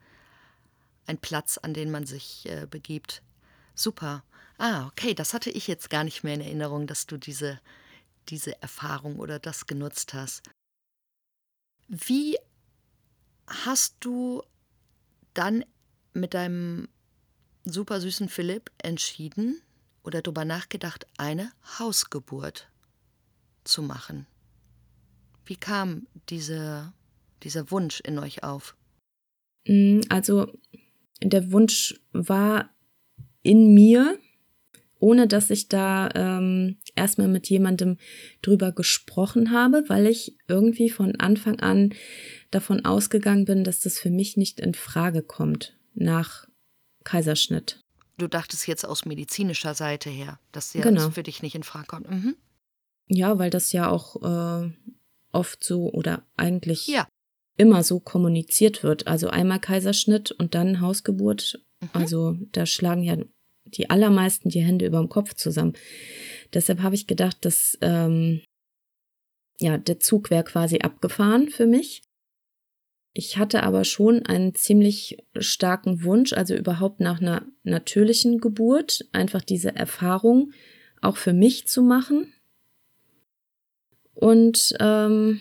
[1.06, 3.22] ein Platz, an den man sich äh, begibt.
[3.74, 4.24] Super.
[4.56, 7.60] Ah, okay, das hatte ich jetzt gar nicht mehr in Erinnerung, dass du diese,
[8.28, 10.42] diese Erfahrung oder das genutzt hast.
[11.88, 12.38] Wie
[13.48, 14.42] hast du
[15.34, 15.64] dann
[16.12, 16.88] mit deinem
[17.64, 19.60] super süßen Philipp entschieden
[20.04, 22.68] oder darüber nachgedacht, eine Hausgeburt
[23.64, 24.26] zu machen?
[25.46, 26.92] Wie kam diese,
[27.42, 28.76] dieser Wunsch in euch auf?
[29.66, 30.52] Mm, also
[31.22, 32.70] der Wunsch war
[33.42, 34.18] in mir,
[34.98, 37.98] ohne dass ich da ähm, erstmal mit jemandem
[38.40, 41.92] drüber gesprochen habe, weil ich irgendwie von Anfang an
[42.50, 46.46] davon ausgegangen bin, dass das für mich nicht in Frage kommt nach
[47.04, 47.83] Kaiserschnitt.
[48.16, 51.04] Du dachtest jetzt aus medizinischer Seite her, dass ja genau.
[51.06, 52.10] das für dich nicht in Frage kommt.
[52.10, 52.36] Mhm.
[53.08, 54.70] Ja, weil das ja auch äh,
[55.32, 57.06] oft so oder eigentlich Ja.
[57.56, 59.06] immer so kommuniziert wird.
[59.06, 61.60] Also einmal Kaiserschnitt und dann Hausgeburt.
[61.92, 63.16] Also da schlagen ja
[63.66, 65.74] die allermeisten die Hände über dem Kopf zusammen.
[66.54, 68.40] Deshalb habe ich gedacht, dass ähm,
[69.58, 72.02] ja der Zug wäre quasi abgefahren für mich.
[73.16, 79.40] Ich hatte aber schon einen ziemlich starken Wunsch, also überhaupt nach einer natürlichen Geburt, einfach
[79.40, 80.52] diese Erfahrung
[81.00, 82.32] auch für mich zu machen.
[84.14, 85.38] Und ähm,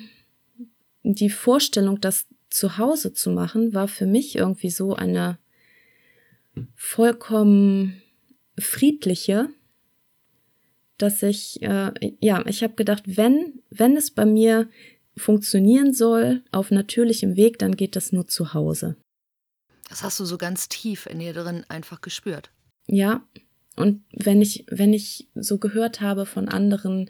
[1.02, 5.40] die Vorstellung, das zu Hause zu machen, war für mich irgendwie so eine
[6.76, 8.04] vollkommen
[8.60, 9.50] friedliche,
[11.00, 14.70] dass ich, äh, ja, ich habe gedacht, wenn, wenn es bei mir
[15.16, 18.98] funktionieren soll auf natürlichem Weg, dann geht das nur zu Hause.
[19.90, 22.52] Das hast du so ganz tief in dir drin einfach gespürt.
[22.88, 23.24] Ja,
[23.76, 27.10] und wenn ich, wenn ich so gehört habe von anderen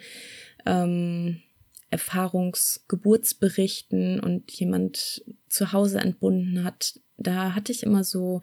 [0.66, 1.42] ähm,
[1.89, 8.42] Erfahrungsgeburtsberichten und jemand zu Hause entbunden hat, da hatte ich immer so,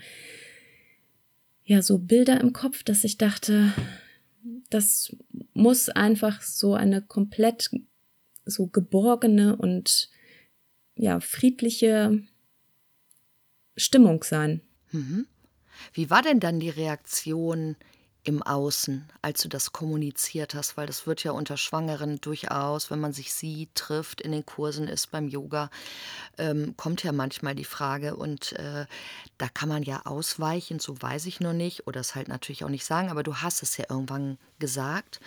[1.64, 3.72] ja, so Bilder im Kopf, dass ich dachte,
[4.70, 5.14] das
[5.52, 7.70] muss einfach so eine komplett
[8.44, 10.10] so geborgene und
[10.94, 12.22] ja, friedliche
[13.76, 14.60] Stimmung sein.
[14.92, 15.26] Mhm.
[15.92, 17.76] Wie war denn dann die Reaktion
[18.22, 20.76] im Außen, als du das kommuniziert hast?
[20.76, 24.88] Weil das wird ja unter Schwangeren durchaus, wenn man sich sieht, trifft, in den Kursen
[24.88, 25.70] ist, beim Yoga,
[26.36, 28.16] ähm, kommt ja manchmal die Frage.
[28.16, 28.84] Und äh,
[29.38, 32.68] da kann man ja ausweichen, so weiß ich noch nicht, oder es halt natürlich auch
[32.68, 35.20] nicht sagen, aber du hast es ja irgendwann gesagt.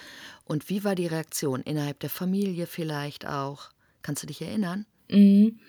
[0.45, 3.69] Und wie war die Reaktion innerhalb der Familie vielleicht auch?
[4.01, 4.85] Kannst du dich erinnern?
[5.09, 5.59] Mhm.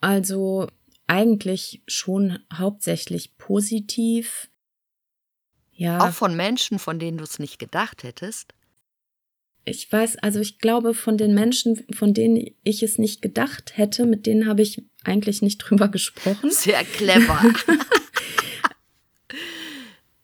[0.00, 0.68] Also
[1.06, 4.48] eigentlich schon hauptsächlich positiv.
[5.72, 6.08] Ja.
[6.08, 8.54] Auch von Menschen, von denen du es nicht gedacht hättest?
[9.64, 14.06] Ich weiß, also ich glaube, von den Menschen, von denen ich es nicht gedacht hätte,
[14.06, 16.50] mit denen habe ich eigentlich nicht drüber gesprochen.
[16.50, 17.40] Sehr clever.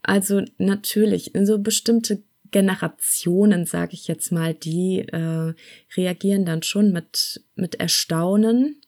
[0.03, 5.55] also natürlich, in so bestimmte Generationen, sage ich jetzt mal, die äh,
[5.97, 8.81] reagieren dann schon mit, mit Erstaunen.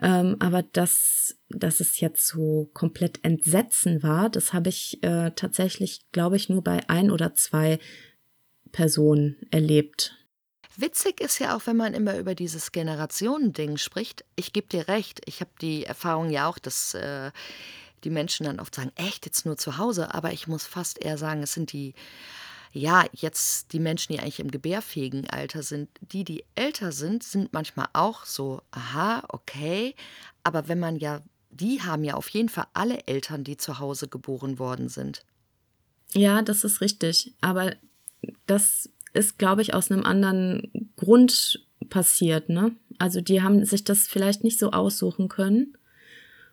[0.00, 6.02] Ähm, aber dass, dass es jetzt so komplett Entsetzen war, das habe ich äh, tatsächlich,
[6.12, 7.78] glaube ich, nur bei ein oder zwei
[8.70, 10.14] Personen erlebt.
[10.76, 14.24] Witzig ist ja auch, wenn man immer über dieses Generationending spricht.
[14.36, 17.32] Ich gebe dir recht, ich habe die Erfahrung ja auch, dass äh,
[18.04, 21.18] die Menschen dann oft sagen, echt jetzt nur zu Hause, aber ich muss fast eher
[21.18, 21.94] sagen, es sind die
[22.72, 27.52] ja, jetzt die Menschen, die eigentlich im gebärfähigen Alter sind, die, die älter sind, sind
[27.52, 29.94] manchmal auch so, aha, okay.
[30.44, 34.08] Aber wenn man ja, die haben ja auf jeden Fall alle Eltern, die zu Hause
[34.08, 35.24] geboren worden sind.
[36.12, 37.34] Ja, das ist richtig.
[37.40, 37.74] Aber
[38.46, 42.76] das ist, glaube ich, aus einem anderen Grund passiert, ne?
[42.98, 45.76] Also die haben sich das vielleicht nicht so aussuchen können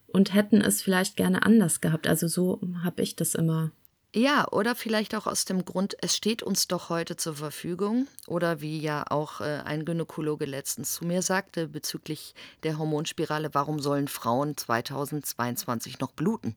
[0.08, 2.08] und hätten es vielleicht gerne anders gehabt.
[2.08, 3.72] Also so habe ich das immer
[4.16, 8.08] ja, oder vielleicht auch aus dem Grund, es steht uns doch heute zur Verfügung.
[8.28, 13.80] Oder wie ja auch äh, ein Gynäkologe letztens zu mir sagte bezüglich der Hormonspirale, warum
[13.80, 16.56] sollen Frauen 2022 noch bluten?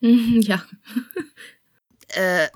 [0.00, 0.64] Ja.
[2.08, 2.48] äh,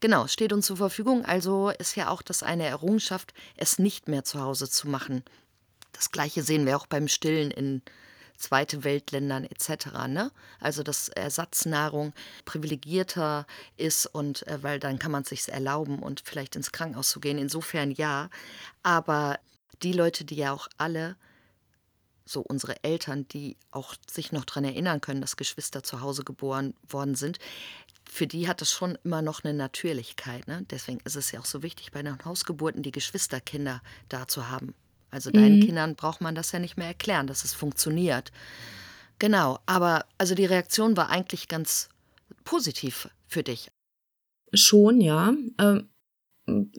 [0.00, 1.24] genau, es steht uns zur Verfügung.
[1.24, 5.24] Also ist ja auch das eine Errungenschaft, es nicht mehr zu Hause zu machen.
[5.92, 7.80] Das gleiche sehen wir auch beim Stillen in
[8.36, 9.86] zweite Weltländern etc.
[10.08, 10.30] Ne?
[10.60, 12.12] Also dass Ersatznahrung
[12.44, 13.46] privilegierter
[13.76, 17.20] ist und äh, weil dann kann man es sich erlauben und vielleicht ins Krankenhaus zu
[17.20, 17.38] gehen.
[17.38, 18.30] Insofern ja.
[18.82, 19.38] Aber
[19.82, 21.16] die Leute, die ja auch alle
[22.24, 26.74] so unsere Eltern, die auch sich noch daran erinnern können, dass Geschwister zu Hause geboren
[26.88, 27.38] worden sind,
[28.08, 30.46] für die hat das schon immer noch eine Natürlichkeit.
[30.46, 30.64] Ne?
[30.70, 34.74] Deswegen ist es ja auch so wichtig, bei den Hausgeburten die Geschwisterkinder da zu haben.
[35.16, 35.64] Also deinen Mhm.
[35.64, 38.32] Kindern braucht man das ja nicht mehr erklären, dass es funktioniert.
[39.18, 41.88] Genau, aber also die Reaktion war eigentlich ganz
[42.44, 43.70] positiv für dich.
[44.52, 45.32] Schon, ja.
[45.58, 45.88] Ähm,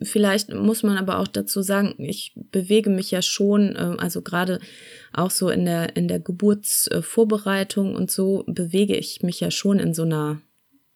[0.04, 4.60] vielleicht muss man aber auch dazu sagen, ich bewege mich ja schon, ähm, also gerade
[5.14, 9.96] auch so in der, in der Geburtsvorbereitung und so bewege ich mich ja schon in
[9.96, 10.40] so einer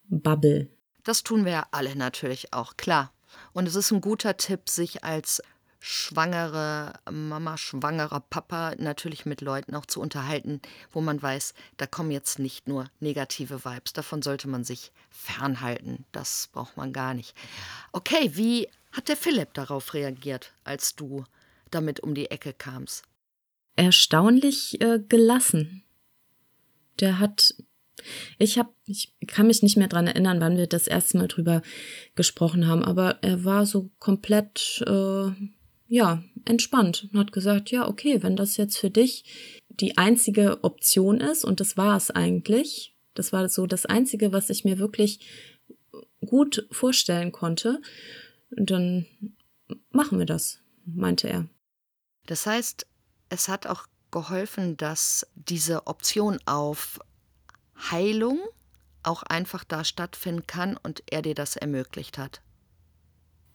[0.04, 0.68] Bubble.
[1.02, 3.12] Das tun wir ja alle natürlich auch, klar.
[3.52, 5.42] Und es ist ein guter Tipp, sich als
[5.82, 12.12] schwangere Mama, schwangerer Papa natürlich mit Leuten auch zu unterhalten, wo man weiß, da kommen
[12.12, 13.92] jetzt nicht nur negative Vibes.
[13.92, 16.04] Davon sollte man sich fernhalten.
[16.12, 17.34] Das braucht man gar nicht.
[17.90, 21.24] Okay, wie hat der Philipp darauf reagiert, als du
[21.70, 23.02] damit um die Ecke kamst?
[23.74, 25.82] Erstaunlich äh, gelassen.
[27.00, 27.54] Der hat
[28.38, 31.62] Ich habe, ich kann mich nicht mehr dran erinnern, wann wir das erste Mal drüber
[32.14, 35.30] gesprochen haben, aber er war so komplett, äh,
[35.92, 39.24] ja, entspannt und hat gesagt, ja, okay, wenn das jetzt für dich
[39.68, 44.48] die einzige Option ist, und das war es eigentlich, das war so das Einzige, was
[44.48, 45.20] ich mir wirklich
[46.24, 47.82] gut vorstellen konnte,
[48.50, 49.04] dann
[49.90, 51.46] machen wir das, meinte er.
[52.24, 52.86] Das heißt,
[53.28, 57.00] es hat auch geholfen, dass diese Option auf
[57.90, 58.38] Heilung
[59.02, 62.40] auch einfach da stattfinden kann und er dir das ermöglicht hat.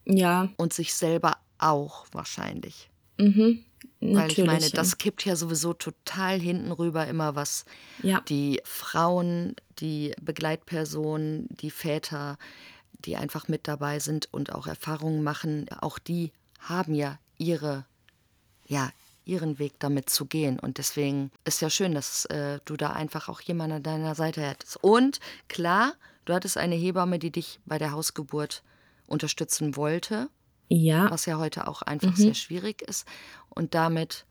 [0.04, 0.50] Ja.
[0.56, 2.90] Und sich selber auch wahrscheinlich.
[3.18, 3.64] Mhm.
[4.00, 7.64] Weil ich meine, das kippt ja sowieso total hinten rüber immer was
[8.02, 8.20] ja.
[8.22, 12.38] die Frauen, die Begleitpersonen, die Väter,
[13.04, 17.86] die einfach mit dabei sind und auch Erfahrungen machen, auch die haben ja ihre,
[18.66, 18.90] ja,
[19.24, 20.58] ihren Weg damit zu gehen.
[20.58, 24.42] Und deswegen ist ja schön, dass äh, du da einfach auch jemanden an deiner Seite
[24.42, 24.82] hättest.
[24.82, 25.94] Und klar,
[26.24, 28.62] du hattest eine Hebamme, die dich bei der Hausgeburt
[29.06, 30.28] unterstützen wollte.
[30.68, 31.10] Ja.
[31.10, 32.16] Was ja heute auch einfach mhm.
[32.16, 33.06] sehr schwierig ist.
[33.48, 34.26] Und damit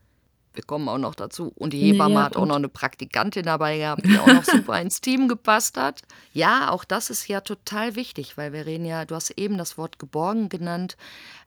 [0.58, 1.52] wir kommen auch noch dazu.
[1.54, 4.80] Und die Hebamme naja, hat auch noch eine Praktikantin dabei gehabt, die auch noch super
[4.80, 6.02] ins Team gepasst hat.
[6.32, 9.78] Ja, auch das ist ja total wichtig, weil wir reden ja, du hast eben das
[9.78, 10.96] Wort geborgen genannt.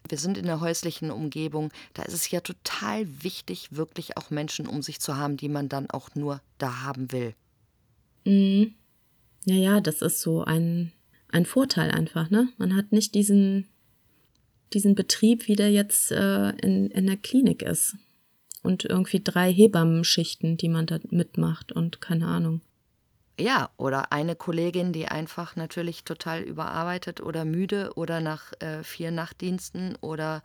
[0.08, 1.72] Wir sind in der häuslichen Umgebung.
[1.94, 5.68] Da ist es ja total wichtig, wirklich auch Menschen um sich zu haben, die man
[5.68, 7.36] dann auch nur da haben will.
[8.24, 8.76] Mhm.
[9.44, 10.94] Ja, ja, das ist so ein,
[11.34, 12.48] ein Vorteil einfach, ne?
[12.58, 13.68] Man hat nicht diesen,
[14.74, 17.96] diesen Betrieb, wie der jetzt äh, in, in der Klinik ist
[18.64, 22.62] und irgendwie drei Hebammenschichten, die man da mitmacht und keine Ahnung.
[23.40, 29.10] Ja, oder eine Kollegin, die einfach natürlich total überarbeitet oder müde oder nach äh, vier
[29.12, 30.44] Nachtdiensten oder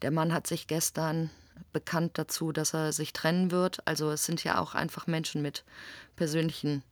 [0.00, 1.30] der Mann hat sich gestern
[1.72, 3.86] bekannt dazu, dass er sich trennen wird.
[3.86, 5.64] Also es sind ja auch einfach Menschen mit
[6.16, 6.82] persönlichen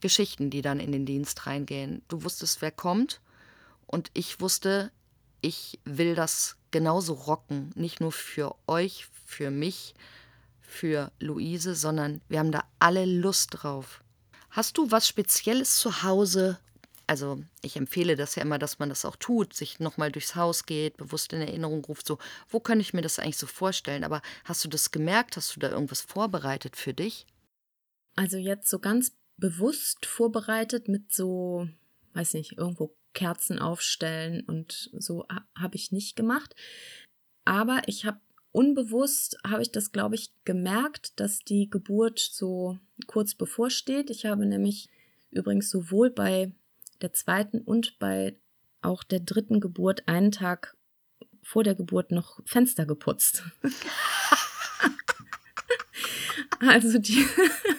[0.00, 2.02] Geschichten, die dann in den Dienst reingehen.
[2.08, 3.20] Du wusstest, wer kommt
[3.86, 4.90] und ich wusste,
[5.40, 9.94] ich will das genauso rocken, nicht nur für euch, für mich,
[10.60, 14.02] für Luise, sondern wir haben da alle Lust drauf.
[14.50, 16.58] Hast du was Spezielles zu Hause?
[17.06, 20.66] Also ich empfehle das ja immer, dass man das auch tut, sich nochmal durchs Haus
[20.66, 24.04] geht, bewusst in Erinnerung ruft, so, wo kann ich mir das eigentlich so vorstellen?
[24.04, 25.36] Aber hast du das gemerkt?
[25.36, 27.26] Hast du da irgendwas vorbereitet für dich?
[28.14, 31.68] Also jetzt so ganz bewusst vorbereitet mit so,
[32.12, 35.26] weiß nicht, irgendwo Kerzen aufstellen und so
[35.58, 36.54] habe ich nicht gemacht.
[37.44, 38.20] Aber ich habe
[38.52, 44.10] unbewusst, habe ich das, glaube ich, gemerkt, dass die Geburt so kurz bevorsteht.
[44.10, 44.88] Ich habe nämlich
[45.30, 46.52] übrigens sowohl bei
[47.00, 48.36] der zweiten und bei
[48.82, 50.76] auch der dritten Geburt einen Tag
[51.42, 53.44] vor der Geburt noch Fenster geputzt.
[56.60, 57.26] also die,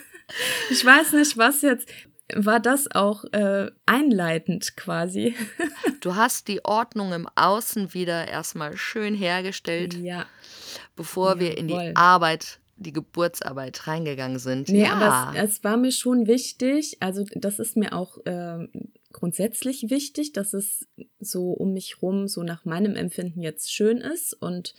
[0.69, 1.89] ich weiß nicht, was jetzt
[2.35, 5.35] war das auch äh, einleitend quasi.
[6.01, 10.25] du hast die Ordnung im Außen wieder erstmal schön hergestellt, ja.
[10.95, 14.69] bevor ja, wir in die Arbeit, die Geburtsarbeit reingegangen sind.
[14.69, 14.93] Nee, ja.
[14.93, 18.67] aber es, es, war mir schon wichtig, also das ist mir auch äh,
[19.11, 20.87] grundsätzlich wichtig, dass es
[21.19, 24.73] so um mich rum, so nach meinem Empfinden jetzt schön ist und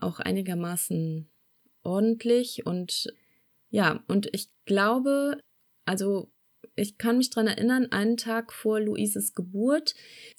[0.00, 1.28] auch einigermaßen
[1.82, 3.12] ordentlich und
[3.70, 5.38] ja, und ich glaube,
[5.86, 6.30] also
[6.74, 9.94] ich kann mich dran erinnern, einen Tag vor Luises Geburt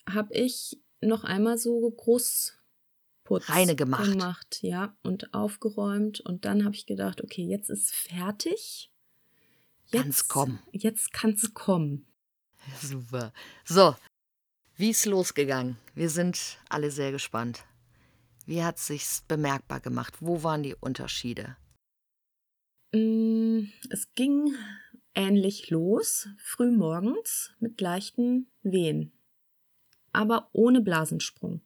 [0.09, 4.11] habe ich noch einmal so Großputz Reine gemacht.
[4.11, 6.21] gemacht, ja, und aufgeräumt.
[6.21, 8.91] Und dann habe ich gedacht, okay, jetzt ist fertig.
[9.91, 10.59] Jetzt kann's kommen.
[10.71, 12.07] Jetzt kann es kommen.
[12.81, 13.33] Super.
[13.65, 13.95] So,
[14.75, 15.77] wie ist losgegangen?
[15.93, 17.63] Wir sind alle sehr gespannt.
[18.45, 20.15] Wie hat sich's bemerkbar gemacht?
[20.19, 21.57] Wo waren die Unterschiede?
[22.93, 24.55] Mm, es ging
[25.15, 29.11] ähnlich los, frühmorgens mit leichten Wehen,
[30.11, 31.61] aber ohne Blasensprung.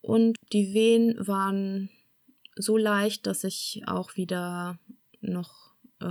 [0.00, 1.90] Und die Wehen waren
[2.56, 4.78] so leicht, dass ich auch wieder
[5.20, 6.04] noch äh,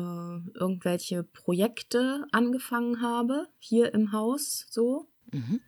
[0.53, 5.07] irgendwelche Projekte angefangen habe, hier im Haus so.
[5.31, 5.61] Mhm.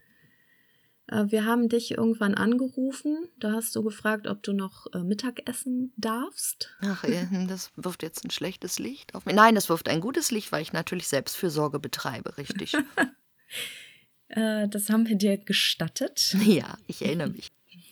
[1.09, 3.27] Äh, wir haben dich irgendwann angerufen.
[3.39, 6.75] Da hast du gefragt, ob du noch äh, Mittagessen darfst.
[6.81, 7.03] Ach,
[7.47, 9.35] das wirft jetzt ein schlechtes Licht auf mich.
[9.35, 12.73] Nein, das wirft ein gutes Licht, weil ich natürlich Selbstfürsorge betreibe, richtig.
[14.29, 16.35] äh, das haben wir dir gestattet.
[16.45, 17.51] Ja, ich erinnere mich.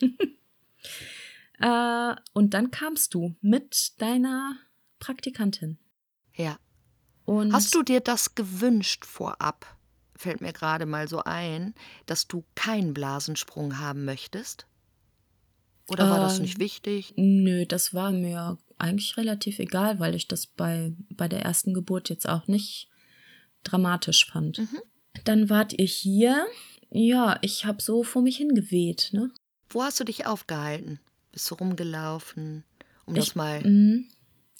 [1.60, 4.56] äh, und dann kamst du mit deiner
[4.98, 5.78] Praktikantin.
[6.34, 6.58] Ja.
[7.24, 9.77] Und Hast du dir das gewünscht vorab?
[10.18, 11.74] Fällt mir gerade mal so ein,
[12.06, 14.66] dass du keinen Blasensprung haben möchtest?
[15.88, 17.14] Oder war äh, das nicht ähm, wichtig?
[17.16, 22.10] Nö, das war mir eigentlich relativ egal, weil ich das bei, bei der ersten Geburt
[22.10, 22.88] jetzt auch nicht
[23.64, 24.58] dramatisch fand.
[24.58, 24.78] Mhm.
[25.24, 26.46] Dann wart ihr hier.
[26.90, 29.10] Ja, ich habe so vor mich hingeweht.
[29.12, 29.30] Ne?
[29.70, 31.00] Wo hast du dich aufgehalten?
[31.32, 32.64] Bist du rumgelaufen?
[33.06, 33.62] Um ich, das mal.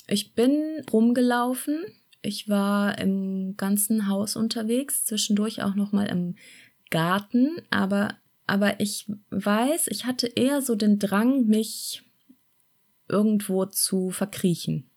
[0.06, 1.84] Ich bin rumgelaufen.
[2.28, 6.34] Ich war im ganzen Haus unterwegs, zwischendurch auch noch mal im
[6.90, 12.02] Garten, aber aber ich weiß, ich hatte eher so den Drang, mich
[13.08, 14.90] irgendwo zu verkriechen.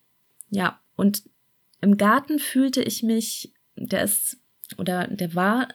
[0.49, 1.23] Ja, und
[1.79, 4.37] im Garten fühlte ich mich, der ist
[4.77, 5.69] oder der war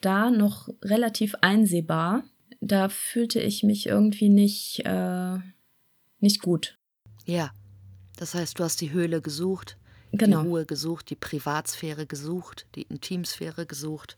[0.00, 2.24] da noch relativ einsehbar.
[2.60, 5.38] Da fühlte ich mich irgendwie nicht, äh,
[6.18, 6.78] nicht gut.
[7.26, 7.52] Ja,
[8.16, 9.78] das heißt, du hast die Höhle gesucht,
[10.16, 10.42] genau.
[10.42, 14.16] die Ruhe gesucht, die Privatsphäre gesucht, die Intimsphäre gesucht,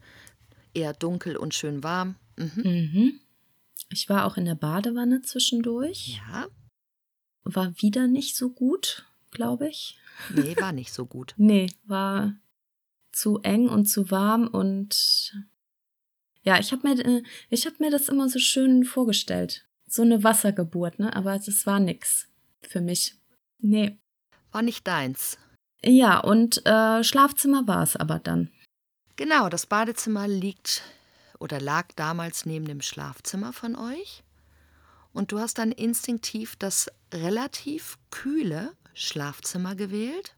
[0.74, 2.16] eher dunkel und schön warm.
[2.36, 2.62] Mhm.
[2.64, 3.20] Mhm.
[3.90, 6.18] Ich war auch in der Badewanne zwischendurch.
[6.18, 6.48] Ja.
[7.44, 9.98] War wieder nicht so gut, glaube ich.
[10.34, 11.34] Nee, war nicht so gut.
[11.36, 12.34] nee, war
[13.12, 15.34] zu eng und zu warm und
[16.42, 19.66] ja, ich habe mir, äh, ich hab mir das immer so schön vorgestellt.
[19.86, 21.14] So eine Wassergeburt, ne?
[21.14, 22.28] Aber das war nix
[22.62, 23.16] für mich.
[23.58, 23.98] Nee.
[24.52, 25.38] War nicht deins.
[25.84, 28.50] Ja, und äh, Schlafzimmer war es aber dann.
[29.16, 30.82] Genau, das Badezimmer liegt
[31.38, 34.22] oder lag damals neben dem Schlafzimmer von euch.
[35.12, 40.34] Und du hast dann instinktiv das relativ kühle Schlafzimmer gewählt,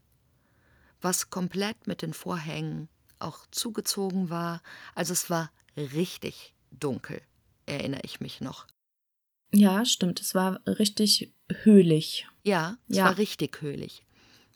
[1.01, 2.87] was komplett mit den Vorhängen
[3.19, 4.61] auch zugezogen war.
[4.95, 7.21] Also es war richtig dunkel,
[7.65, 8.67] erinnere ich mich noch.
[9.53, 10.21] Ja, stimmt.
[10.21, 11.33] Es war richtig
[11.63, 12.27] höhlig.
[12.43, 13.05] Ja, es ja.
[13.05, 14.03] war richtig höhlig.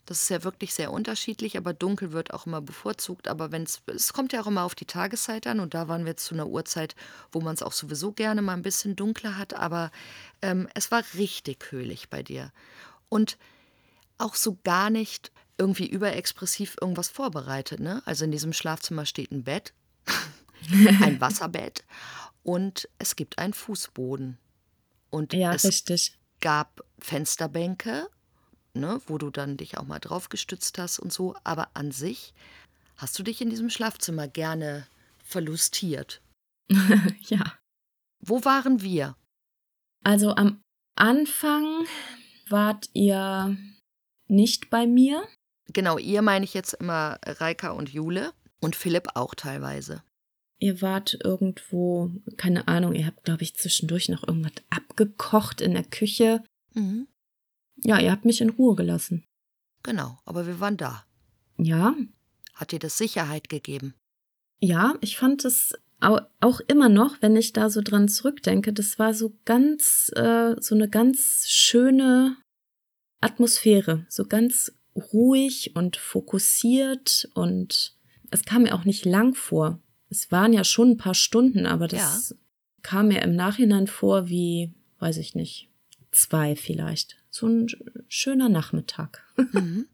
[0.06, 3.28] Das ist ja wirklich sehr unterschiedlich, aber dunkel wird auch immer bevorzugt.
[3.28, 6.12] Aber wenn es kommt ja auch immer auf die Tageszeit an und da waren wir
[6.12, 6.94] jetzt zu einer Uhrzeit,
[7.32, 9.54] wo man es auch sowieso gerne mal ein bisschen dunkler hat.
[9.54, 9.90] Aber
[10.42, 12.52] ähm, es war richtig höhlich bei dir.
[13.08, 13.36] Und
[14.18, 17.80] auch so gar nicht irgendwie überexpressiv irgendwas vorbereitet.
[17.80, 18.02] Ne?
[18.04, 19.72] Also in diesem Schlafzimmer steht ein Bett,
[21.02, 21.84] ein Wasserbett
[22.42, 24.38] und es gibt einen Fußboden.
[25.10, 26.18] Und ja, es richtig.
[26.40, 28.08] gab Fensterbänke
[28.78, 31.34] ne, wo du dann dich auch mal drauf gestützt hast und so.
[31.44, 32.34] Aber an sich
[32.96, 34.86] hast du dich in diesem Schlafzimmer gerne
[35.24, 36.20] verlustiert.
[37.20, 37.58] ja.
[38.20, 39.16] Wo waren wir?
[40.04, 40.60] Also am
[40.96, 41.86] Anfang
[42.48, 43.56] wart ihr
[44.28, 45.26] nicht bei mir.
[45.72, 50.02] Genau, ihr meine ich jetzt immer Reika und Jule und Philipp auch teilweise.
[50.58, 55.84] Ihr wart irgendwo, keine Ahnung, ihr habt, glaube ich, zwischendurch noch irgendwas abgekocht in der
[55.84, 56.42] Küche.
[56.72, 57.08] Mhm.
[57.84, 59.24] Ja, ihr habt mich in Ruhe gelassen.
[59.82, 61.04] Genau, aber wir waren da.
[61.58, 61.94] Ja.
[62.54, 63.94] Hat dir das Sicherheit gegeben?
[64.60, 69.14] Ja, ich fand es auch immer noch, wenn ich da so dran zurückdenke, das war
[69.14, 72.36] so ganz, äh, so eine ganz schöne
[73.20, 77.96] Atmosphäre, so ganz ruhig und fokussiert und
[78.30, 79.80] es kam mir auch nicht lang vor.
[80.08, 82.36] Es waren ja schon ein paar Stunden, aber das ja.
[82.82, 85.70] kam mir im Nachhinein vor wie, weiß ich nicht,
[86.10, 87.68] zwei vielleicht so ein
[88.08, 89.22] schöner Nachmittag.
[89.52, 89.86] Mhm.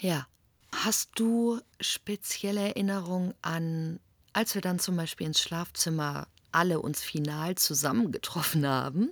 [0.00, 0.26] Ja.
[0.72, 3.98] Hast du spezielle Erinnerungen an,
[4.32, 9.10] als wir dann zum Beispiel ins Schlafzimmer alle uns final zusammengetroffen haben,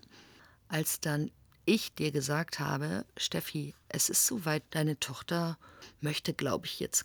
[0.68, 1.30] als dann
[1.64, 5.58] ich dir gesagt habe, Steffi, es ist soweit, deine Tochter
[6.00, 7.04] möchte, glaube ich, jetzt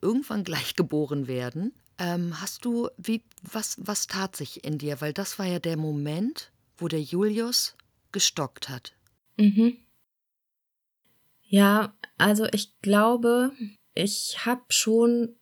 [0.00, 1.72] irgendwann gleich geboren werden.
[1.98, 5.00] Ähm, hast du, wie, was, was tat sich in dir?
[5.00, 7.76] Weil das war ja der Moment, wo der Julius
[8.12, 8.94] gestockt hat.
[9.36, 9.76] Mhm.
[11.54, 13.52] Ja, also ich glaube,
[13.94, 15.36] ich habe schon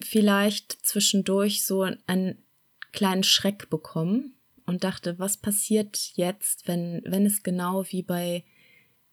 [0.00, 2.44] vielleicht zwischendurch so einen
[2.92, 4.36] kleinen Schreck bekommen
[4.66, 8.44] und dachte, was passiert jetzt, wenn, wenn es genau wie bei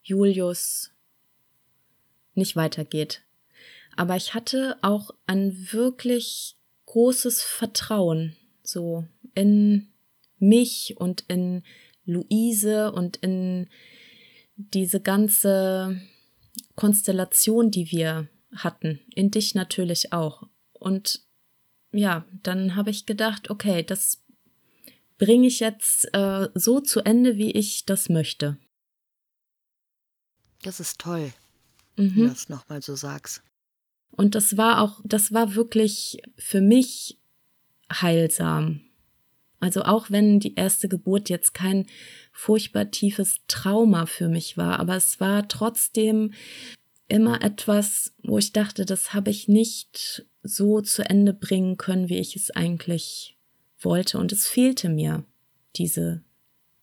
[0.03, 0.91] Julius
[2.35, 3.23] nicht weitergeht.
[3.95, 9.87] Aber ich hatte auch ein wirklich großes Vertrauen so in
[10.37, 11.63] mich und in
[12.05, 13.67] Luise und in
[14.57, 15.99] diese ganze
[16.75, 20.43] Konstellation, die wir hatten, in dich natürlich auch.
[20.73, 21.21] Und
[21.91, 24.23] ja, dann habe ich gedacht, okay, das
[25.17, 28.57] bringe ich jetzt äh, so zu Ende, wie ich das möchte.
[30.63, 31.31] Das ist toll,
[31.95, 32.15] mhm.
[32.15, 33.43] wenn du das nochmal so sagst.
[34.11, 37.19] Und das war auch, das war wirklich für mich
[37.91, 38.81] heilsam.
[39.59, 41.87] Also auch wenn die erste Geburt jetzt kein
[42.35, 46.33] furchtbar tiefes Trauma für mich war, aber es war trotzdem
[47.07, 52.19] immer etwas, wo ich dachte, das habe ich nicht so zu Ende bringen können, wie
[52.19, 53.37] ich es eigentlich
[53.79, 54.17] wollte.
[54.17, 55.23] Und es fehlte mir
[55.77, 56.23] diese,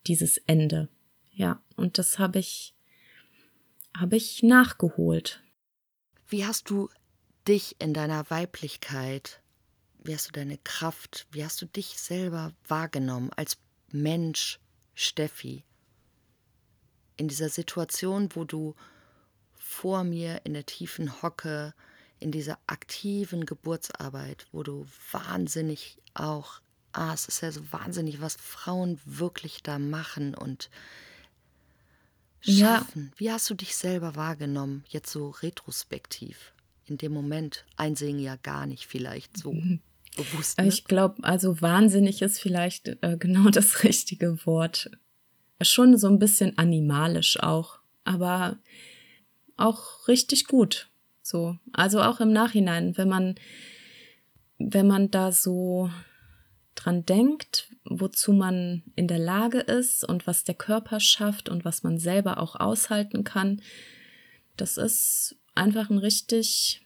[0.07, 0.89] dieses Ende.
[1.33, 2.75] Ja, und das habe ich,
[3.95, 5.43] habe ich nachgeholt.
[6.29, 6.89] Wie hast du
[7.47, 9.43] dich in deiner Weiblichkeit,
[10.03, 13.59] wie hast du deine Kraft, wie hast du dich selber wahrgenommen als
[13.91, 14.59] Mensch,
[14.95, 15.65] Steffi?
[17.17, 18.75] In dieser Situation, wo du
[19.55, 21.75] vor mir in der tiefen Hocke,
[22.19, 26.61] in dieser aktiven Geburtsarbeit, wo du wahnsinnig auch,
[26.93, 30.71] ah, es ist ja so wahnsinnig, was Frauen wirklich da machen und
[32.41, 33.13] schaffen.
[33.13, 33.19] Ja.
[33.19, 36.53] Wie hast du dich selber wahrgenommen, jetzt so retrospektiv?
[36.87, 39.81] In dem Moment einsehen ja gar nicht vielleicht so mhm.
[40.17, 40.59] bewusst.
[40.59, 40.69] Ne?
[40.69, 44.91] Ich glaube, also wahnsinnig ist vielleicht äh, genau das richtige Wort.
[45.61, 48.59] Schon so ein bisschen animalisch auch, aber
[49.57, 50.89] auch richtig gut.
[51.23, 53.37] So, also auch im Nachhinein, wenn man,
[54.59, 55.89] wenn man da so
[56.75, 61.85] dran denkt, wozu man in der Lage ist und was der Körper schafft und was
[61.85, 63.63] man selber auch aushalten kann,
[64.57, 66.85] das ist einfach ein richtig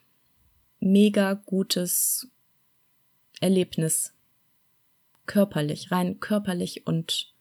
[0.81, 2.29] mega gutes
[3.41, 4.13] Erlebnis.
[5.27, 7.35] Körperlich, rein körperlich und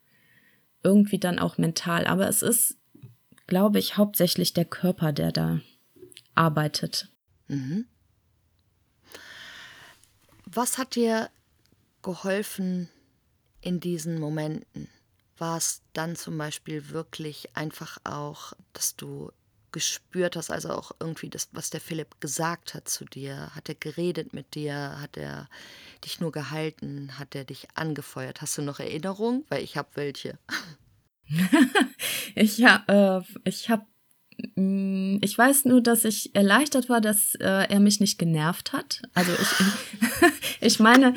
[0.83, 2.07] irgendwie dann auch mental.
[2.07, 2.77] Aber es ist,
[3.47, 5.61] glaube ich, hauptsächlich der Körper, der da
[6.33, 7.09] arbeitet.
[7.47, 7.85] Mhm.
[10.45, 11.29] Was hat dir
[12.01, 12.89] geholfen
[13.61, 14.87] in diesen Momenten?
[15.37, 19.31] War es dann zum Beispiel wirklich einfach auch, dass du
[19.75, 23.53] gespürt hast, also auch irgendwie das, was der Philipp gesagt hat zu dir?
[23.53, 25.01] Hat er geredet mit dir?
[25.01, 25.49] Hat er
[26.03, 27.19] dich nur gehalten?
[27.19, 28.41] Hat er dich angefeuert?
[28.41, 29.43] Hast du noch Erinnerungen?
[29.49, 30.39] Weil ich habe welche.
[32.35, 33.85] ich habe äh, ich hab
[34.55, 39.01] Mm, ich weiß nur, dass ich erleichtert war, dass äh, er mich nicht genervt hat.
[39.13, 40.27] Also ich,
[40.61, 41.13] ich meine,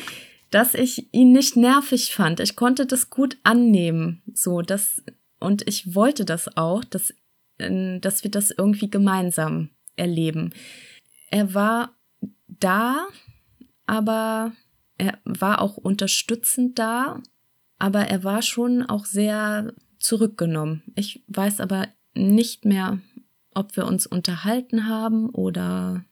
[0.50, 2.40] dass ich ihn nicht nervig fand.
[2.40, 4.22] Ich konnte das gut annehmen.
[4.34, 5.02] So, das,
[5.40, 7.12] und ich wollte das auch, dass,
[7.58, 10.52] dass wir das irgendwie gemeinsam erleben.
[11.30, 11.96] Er war
[12.46, 13.08] da,
[13.86, 14.52] aber
[14.96, 17.22] er war auch unterstützend da,
[17.78, 20.82] aber er war schon auch sehr zurückgenommen.
[20.94, 23.00] Ich weiß aber nicht mehr,
[23.54, 26.04] ob wir uns unterhalten haben oder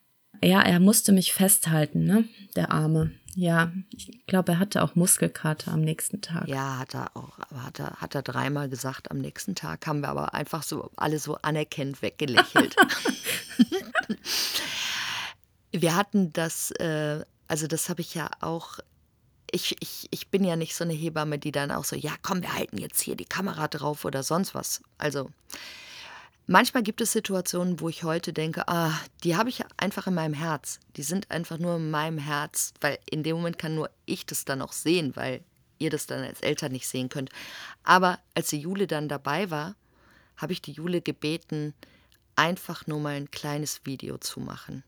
[0.42, 2.24] ja, er musste mich festhalten, ne?
[2.56, 3.12] Der Arme.
[3.38, 6.48] Ja, ich glaube, er hatte auch Muskelkater am nächsten Tag.
[6.48, 7.38] Ja, hat er auch.
[7.38, 9.86] Aber hat er, hat er dreimal gesagt am nächsten Tag.
[9.86, 12.74] Haben wir aber einfach so alle so anerkennend weggelächelt.
[15.70, 18.78] wir hatten das, äh, also das habe ich ja auch
[19.52, 22.42] ich, ich, ich bin ja nicht so eine Hebamme, die dann auch so, ja, komm,
[22.42, 24.82] wir halten jetzt hier die Kamera drauf oder sonst was.
[24.98, 25.30] Also
[26.48, 30.32] Manchmal gibt es Situationen, wo ich heute denke, ah, die habe ich einfach in meinem
[30.32, 30.78] Herz.
[30.96, 34.44] Die sind einfach nur in meinem Herz, weil in dem Moment kann nur ich das
[34.44, 35.42] dann auch sehen, weil
[35.78, 37.30] ihr das dann als Eltern nicht sehen könnt.
[37.82, 39.74] Aber als die Jule dann dabei war,
[40.36, 41.74] habe ich die Jule gebeten,
[42.36, 44.84] einfach nur mal ein kleines Video zu machen.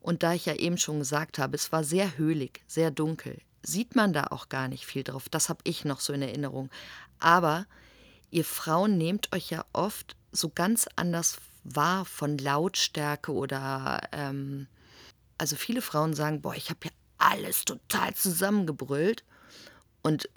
[0.00, 3.94] Und da ich ja eben schon gesagt habe, es war sehr höhlig, sehr dunkel, sieht
[3.94, 5.28] man da auch gar nicht viel drauf.
[5.28, 6.70] Das habe ich noch so in Erinnerung.
[7.18, 7.66] Aber
[8.30, 14.66] ihr Frauen nehmt euch ja oft so ganz anders wahr von Lautstärke oder ähm,
[15.38, 19.24] also viele Frauen sagen, boah, ich habe ja alles total zusammengebrüllt
[20.02, 20.28] und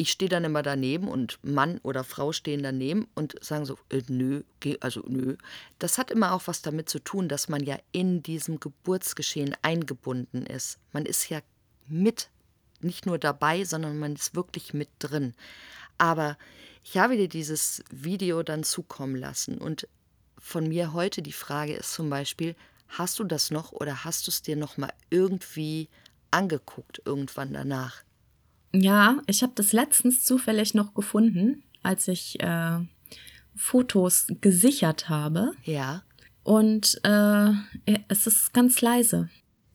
[0.00, 4.02] ich stehe dann immer daneben und Mann oder Frau stehen daneben und sagen so, äh,
[4.08, 5.36] nö, geh, also nö.
[5.78, 10.46] Das hat immer auch was damit zu tun, dass man ja in diesem Geburtsgeschehen eingebunden
[10.46, 10.78] ist.
[10.92, 11.40] Man ist ja
[11.86, 12.30] mit,
[12.80, 15.34] nicht nur dabei, sondern man ist wirklich mit drin.
[15.98, 16.38] Aber
[16.82, 19.86] ich habe dir dieses Video dann zukommen lassen und
[20.38, 22.56] von mir heute die Frage ist zum Beispiel,
[22.88, 25.88] hast du das noch oder hast du es dir noch mal irgendwie
[26.30, 28.02] angeguckt irgendwann danach?
[28.72, 32.78] Ja, ich habe das letztens zufällig noch gefunden, als ich äh,
[33.56, 35.52] Fotos gesichert habe.
[35.64, 36.02] Ja.
[36.42, 37.52] Und äh,
[38.08, 39.28] es ist ganz leise.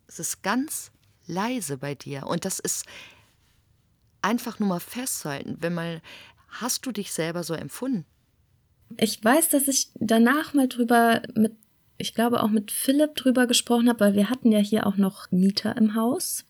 [0.07, 0.91] Es ist ganz
[1.27, 2.25] leise bei dir.
[2.27, 2.85] Und das ist
[4.21, 6.01] einfach nur mal festhalten, wenn man
[6.61, 8.05] Hast du dich selber so empfunden?
[8.97, 11.53] Ich weiß, dass ich danach mal drüber mit,
[11.97, 15.31] ich glaube auch mit Philipp drüber gesprochen habe, weil wir hatten ja hier auch noch
[15.31, 16.45] Mieter im Haus.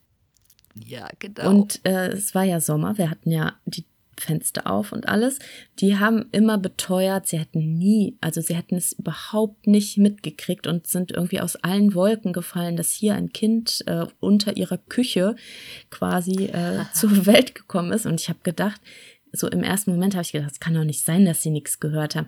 [0.75, 1.49] Ja, genau.
[1.49, 3.85] Und äh, es war ja Sommer, wir hatten ja die
[4.17, 5.39] Fenster auf und alles.
[5.79, 10.87] Die haben immer beteuert, sie hätten nie, also sie hätten es überhaupt nicht mitgekriegt und
[10.87, 15.35] sind irgendwie aus allen Wolken gefallen, dass hier ein Kind äh, unter ihrer Küche
[15.89, 18.05] quasi äh, zur Welt gekommen ist.
[18.05, 18.81] Und ich habe gedacht,
[19.35, 21.79] so im ersten Moment habe ich gedacht, es kann doch nicht sein, dass sie nichts
[21.79, 22.27] gehört haben.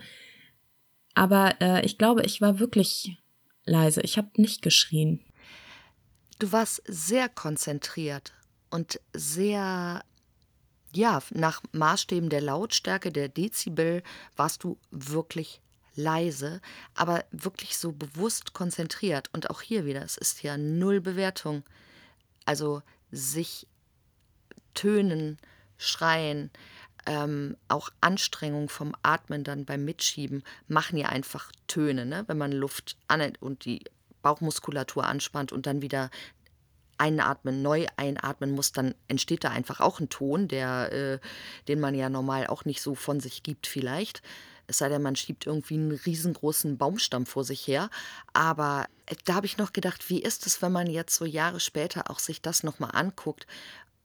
[1.13, 3.17] Aber äh, ich glaube, ich war wirklich
[3.65, 4.01] leise.
[4.01, 5.23] Ich habe nicht geschrien.
[6.39, 8.33] Du warst sehr konzentriert
[8.69, 10.03] und sehr,
[10.93, 14.03] ja, nach Maßstäben der Lautstärke, der Dezibel,
[14.35, 15.61] warst du wirklich
[15.95, 16.61] leise,
[16.93, 19.29] aber wirklich so bewusst konzentriert.
[19.33, 21.63] Und auch hier wieder, es ist ja null Bewertung.
[22.45, 23.67] Also sich
[24.75, 25.39] tönen,
[25.77, 26.51] schreien,
[27.07, 32.25] ähm, auch Anstrengung vom Atmen dann beim Mitschieben machen ja einfach Töne, ne?
[32.27, 33.85] wenn man Luft an und die
[34.21, 36.11] Bauchmuskulatur anspannt und dann wieder
[36.97, 41.19] einatmen, neu einatmen muss, dann entsteht da einfach auch ein Ton, der, äh,
[41.67, 44.21] den man ja normal auch nicht so von sich gibt vielleicht.
[44.65, 47.89] Es sei denn, man schiebt irgendwie einen riesengroßen Baumstamm vor sich her.
[48.33, 51.59] Aber äh, da habe ich noch gedacht, wie ist es, wenn man jetzt so Jahre
[51.59, 53.47] später auch sich das nochmal anguckt?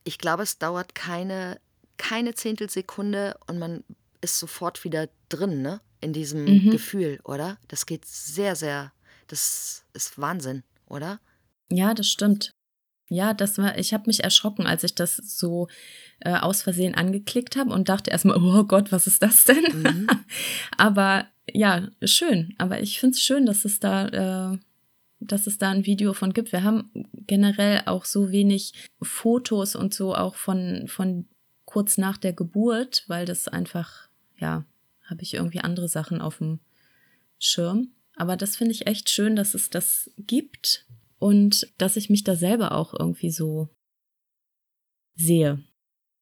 [0.05, 1.59] Ich glaube, es dauert keine,
[2.03, 3.85] keine Zehntelsekunde und man
[4.21, 5.81] ist sofort wieder drin, ne?
[6.01, 6.71] In diesem mhm.
[6.71, 7.59] Gefühl, oder?
[7.69, 8.93] Das geht sehr, sehr,
[9.29, 11.21] das ist Wahnsinn, oder?
[11.71, 12.51] Ja, das stimmt.
[13.09, 15.69] Ja, das war, ich habe mich erschrocken, als ich das so
[16.21, 19.63] äh, aus Versehen angeklickt habe und dachte erstmal, oh Gott, was ist das denn?
[19.73, 20.07] Mhm.
[20.77, 22.53] Aber ja, schön.
[22.59, 24.59] Aber ich finde es schön, dass es da, äh,
[25.21, 26.51] dass es da ein Video von gibt.
[26.51, 26.91] Wir haben
[27.29, 31.29] generell auch so wenig Fotos und so auch von, von
[31.73, 34.67] kurz nach der Geburt, weil das einfach, ja,
[35.09, 36.61] habe ich irgendwie andere Sachen auf dem
[37.39, 37.93] Schirm.
[38.15, 40.87] Aber das finde ich echt schön, dass es das gibt
[41.19, 43.71] und dass ich mich da selber auch irgendwie so
[45.15, 45.65] sehe.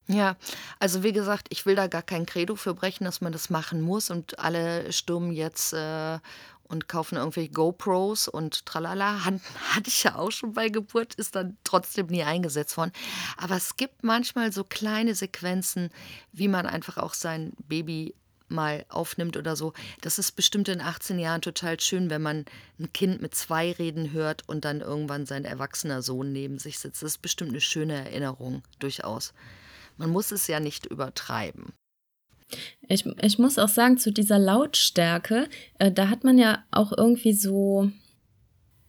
[0.06, 0.36] Ja,
[0.78, 3.80] also wie gesagt, ich will da gar kein Credo für brechen, dass man das machen
[3.80, 6.20] muss und alle stürmen jetzt äh,
[6.70, 9.24] und kaufen irgendwelche GoPros und tralala.
[9.24, 9.34] Hat,
[9.74, 12.92] hatte ich ja auch schon bei Geburt, ist dann trotzdem nie eingesetzt worden.
[13.36, 15.90] Aber es gibt manchmal so kleine Sequenzen,
[16.32, 18.14] wie man einfach auch sein Baby
[18.48, 19.72] mal aufnimmt oder so.
[20.00, 22.44] Das ist bestimmt in 18 Jahren total schön, wenn man
[22.78, 27.02] ein Kind mit zwei Reden hört und dann irgendwann sein erwachsener Sohn neben sich sitzt.
[27.02, 29.32] Das ist bestimmt eine schöne Erinnerung, durchaus.
[29.96, 31.72] Man muss es ja nicht übertreiben.
[32.88, 35.48] Ich, ich muss auch sagen, zu dieser Lautstärke,
[35.78, 37.90] äh, da hat man ja auch irgendwie so,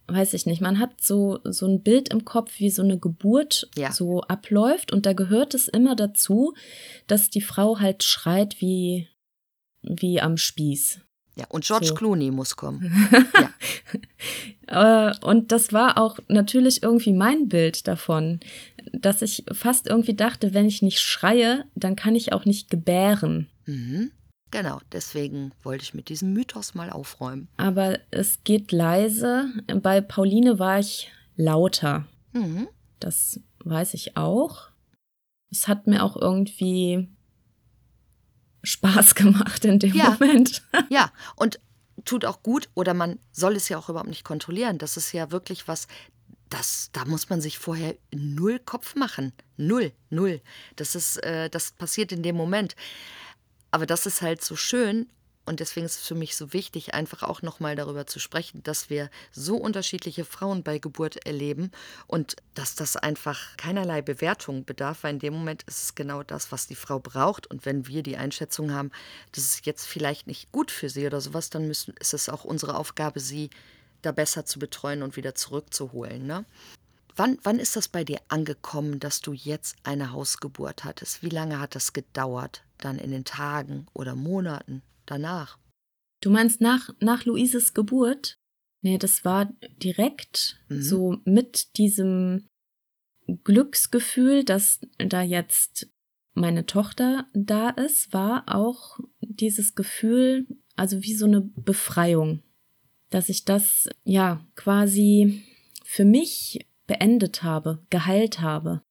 [0.08, 3.68] weiß ich nicht, man hat so, so ein Bild im Kopf, wie so eine Geburt
[3.76, 3.92] ja.
[3.92, 4.92] so abläuft.
[4.92, 6.54] Und da gehört es immer dazu,
[7.06, 9.08] dass die Frau halt schreit wie,
[9.82, 11.00] wie am Spieß.
[11.34, 11.94] Ja, und George so.
[11.94, 12.92] Clooney muss kommen.
[13.40, 13.50] ja.
[14.66, 18.40] Äh, und das war auch natürlich irgendwie mein Bild davon,
[18.92, 23.48] dass ich fast irgendwie dachte, wenn ich nicht schreie, dann kann ich auch nicht gebären.
[23.66, 24.10] Mhm.
[24.50, 27.48] Genau, deswegen wollte ich mit diesem Mythos mal aufräumen.
[27.56, 29.46] Aber es geht leise.
[29.82, 32.06] Bei Pauline war ich lauter.
[32.32, 32.68] Mhm.
[33.00, 34.68] Das weiß ich auch.
[35.50, 37.08] Es hat mir auch irgendwie
[38.62, 40.10] Spaß gemacht in dem ja.
[40.10, 40.62] Moment.
[40.90, 41.58] ja, und
[42.04, 44.78] tut auch gut oder man soll es ja auch überhaupt nicht kontrollieren.
[44.78, 45.88] Das ist ja wirklich was,
[46.48, 49.32] das, da muss man sich vorher null Kopf machen.
[49.56, 50.40] Null, null.
[50.76, 52.76] Das ist, äh, das passiert in dem Moment.
[53.72, 55.08] Aber das ist halt so schön
[55.44, 58.90] und deswegen ist es für mich so wichtig, einfach auch nochmal darüber zu sprechen, dass
[58.90, 61.72] wir so unterschiedliche Frauen bei Geburt erleben
[62.06, 66.52] und dass das einfach keinerlei Bewertung bedarf, weil in dem Moment ist es genau das,
[66.52, 67.48] was die Frau braucht.
[67.48, 68.92] Und wenn wir die Einschätzung haben,
[69.32, 72.44] das ist jetzt vielleicht nicht gut für sie oder sowas, dann müssen, ist es auch
[72.44, 73.50] unsere Aufgabe, sie
[74.02, 76.24] da besser zu betreuen und wieder zurückzuholen.
[76.24, 76.44] Ne?
[77.16, 81.22] Wann, wann ist das bei dir angekommen, dass du jetzt eine Hausgeburt hattest?
[81.22, 82.64] Wie lange hat das gedauert?
[82.78, 84.82] Dann in den Tagen oder Monaten?
[85.06, 85.58] danach.
[86.20, 88.38] Du meinst nach, nach Luises Geburt?
[88.80, 89.52] Nee, das war
[89.82, 90.82] direkt mhm.
[90.82, 92.48] so mit diesem
[93.44, 95.88] Glücksgefühl, dass da jetzt
[96.34, 100.46] meine Tochter da ist, war auch dieses Gefühl,
[100.76, 102.42] also wie so eine Befreiung,
[103.10, 105.42] dass ich das ja quasi
[105.84, 108.82] für mich beendet habe, geheilt habe.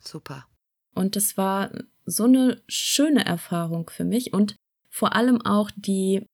[0.00, 0.46] Super.
[0.94, 1.70] Und das war
[2.04, 4.56] so eine schöne Erfahrung für mich und
[4.90, 6.26] vor allem auch die,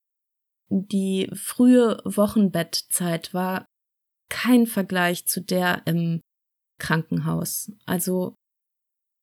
[0.71, 3.67] die frühe Wochenbettzeit war
[4.31, 6.21] kein Vergleich zu der im
[6.79, 7.73] Krankenhaus.
[7.87, 8.37] Also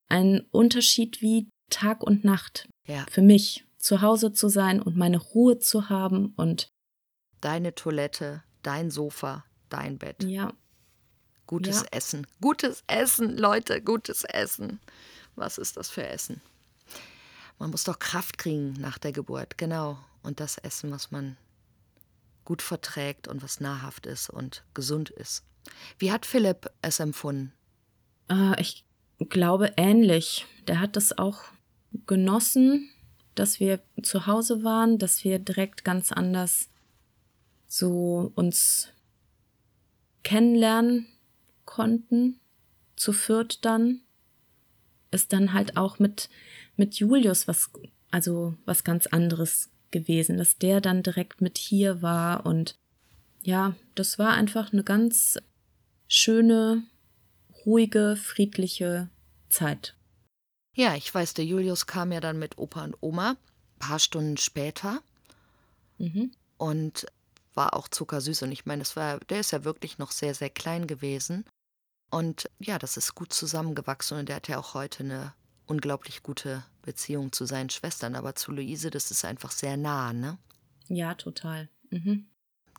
[0.09, 2.67] ein Unterschied wie Tag und Nacht.
[2.88, 3.05] Ja.
[3.09, 6.69] Für mich, zu Hause zu sein und meine Ruhe zu haben und
[7.39, 10.24] deine Toilette, dein Sofa, dein Bett.
[10.24, 10.53] Ja.
[11.52, 11.88] Gutes ja.
[11.91, 12.26] Essen.
[12.39, 14.80] Gutes Essen, Leute, gutes Essen.
[15.36, 16.39] Was ist das für Essen?
[17.60, 19.99] Man muss doch Kraft kriegen nach der Geburt, genau.
[20.24, 21.36] Und das essen, was man
[22.45, 25.43] gut verträgt und was nahrhaft ist und gesund ist.
[25.99, 27.52] Wie hat Philipp es empfunden?
[28.30, 28.86] Äh, ich
[29.28, 30.45] glaube ähnlich.
[30.68, 31.41] Der hat das auch
[32.08, 32.89] genossen,
[33.36, 36.70] dass wir zu Hause waren, dass wir direkt ganz anders
[37.68, 38.88] so uns
[40.24, 41.08] kennenlernen
[41.66, 42.39] konnten,
[42.95, 44.01] zu viert dann.
[45.12, 46.30] Ist dann halt auch mit
[46.82, 47.70] mit Julius was,
[48.09, 52.76] also was ganz anderes gewesen, dass der dann direkt mit hier war und
[53.43, 55.39] ja, das war einfach eine ganz
[56.07, 56.84] schöne,
[57.66, 59.09] ruhige, friedliche
[59.49, 59.95] Zeit.
[60.74, 64.38] Ja, ich weiß, der Julius kam ja dann mit Opa und Oma, ein paar Stunden
[64.38, 65.01] später.
[65.97, 66.32] Mhm.
[66.57, 67.07] Und
[67.54, 68.43] war auch zuckersüß.
[68.43, 71.45] Und ich meine, das war, der ist ja wirklich noch sehr, sehr klein gewesen.
[72.10, 75.34] Und ja, das ist gut zusammengewachsen und der hat ja auch heute eine
[75.66, 78.16] unglaublich gute Beziehung zu seinen Schwestern.
[78.16, 80.38] Aber zu Luise, das ist einfach sehr nah, ne?
[80.88, 81.70] Ja, total.
[81.89, 82.28] Mhm.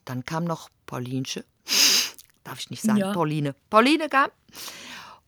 [0.04, 1.44] Dann kam noch Paulinsche.
[2.44, 3.12] Darf ich nicht sagen, ja.
[3.12, 3.54] Pauline.
[3.70, 4.30] Pauline kam.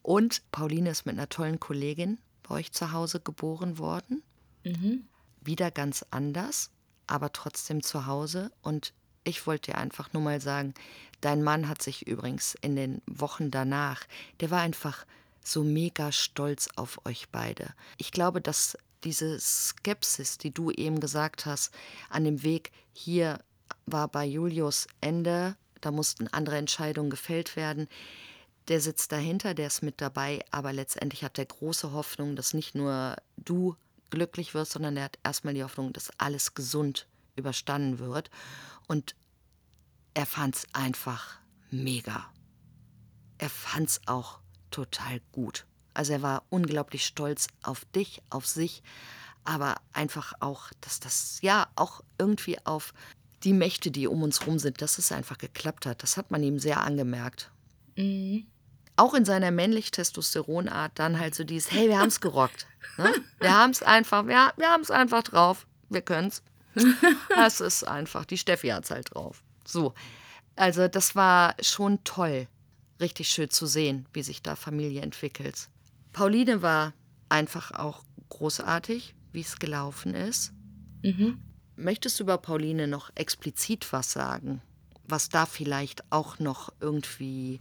[0.02, 4.22] Und Pauline ist mit einer tollen Kollegin bei euch zu Hause geboren worden.
[4.64, 5.08] Mhm.
[5.40, 6.70] Wieder ganz anders,
[7.06, 8.50] aber trotzdem zu Hause.
[8.60, 8.92] Und
[9.24, 10.74] ich wollte dir einfach nur mal sagen,
[11.20, 14.04] dein Mann hat sich übrigens in den Wochen danach,
[14.40, 15.06] der war einfach
[15.42, 17.74] so mega stolz auf euch beide.
[17.98, 21.74] Ich glaube, dass diese Skepsis, die du eben gesagt hast,
[22.08, 23.38] an dem Weg hier
[23.86, 27.88] war bei Julius Ende, da mussten andere Entscheidungen gefällt werden.
[28.68, 32.74] Der sitzt dahinter, der ist mit dabei, aber letztendlich hat er große Hoffnung, dass nicht
[32.74, 33.76] nur du
[34.08, 37.06] glücklich wirst, sondern er hat erstmal die Hoffnung, dass alles gesund
[37.36, 38.30] überstanden wird.
[38.86, 39.14] Und
[40.14, 41.38] er fand es einfach
[41.70, 42.26] mega.
[43.38, 44.38] Er fand es auch
[44.70, 45.66] total gut.
[45.92, 48.82] Also er war unglaublich stolz auf dich, auf sich,
[49.44, 52.92] aber einfach auch, dass das ja auch irgendwie auf
[53.44, 56.02] die Mächte, die um uns rum sind, dass es einfach geklappt hat.
[56.02, 57.50] Das hat man ihm sehr angemerkt.
[57.96, 58.46] Mhm.
[58.96, 62.66] Auch in seiner männlich-Testosteronart dann halt so dieses, hey, wir haben es gerockt.
[62.96, 63.12] Ne?
[63.40, 65.66] Wir haben es einfach, wir, wir haben es einfach drauf.
[65.88, 66.42] Wir können es.
[67.28, 69.42] Das ist einfach, die Steffi hat es halt drauf.
[69.66, 69.94] So,
[70.56, 72.48] also das war schon toll,
[73.00, 75.68] richtig schön zu sehen, wie sich da Familie entwickelt.
[76.12, 76.92] Pauline war
[77.28, 80.52] einfach auch großartig, wie es gelaufen ist.
[81.02, 81.40] Mhm.
[81.76, 84.62] Möchtest du über Pauline noch explizit was sagen?
[85.06, 87.58] Was da vielleicht auch noch irgendwie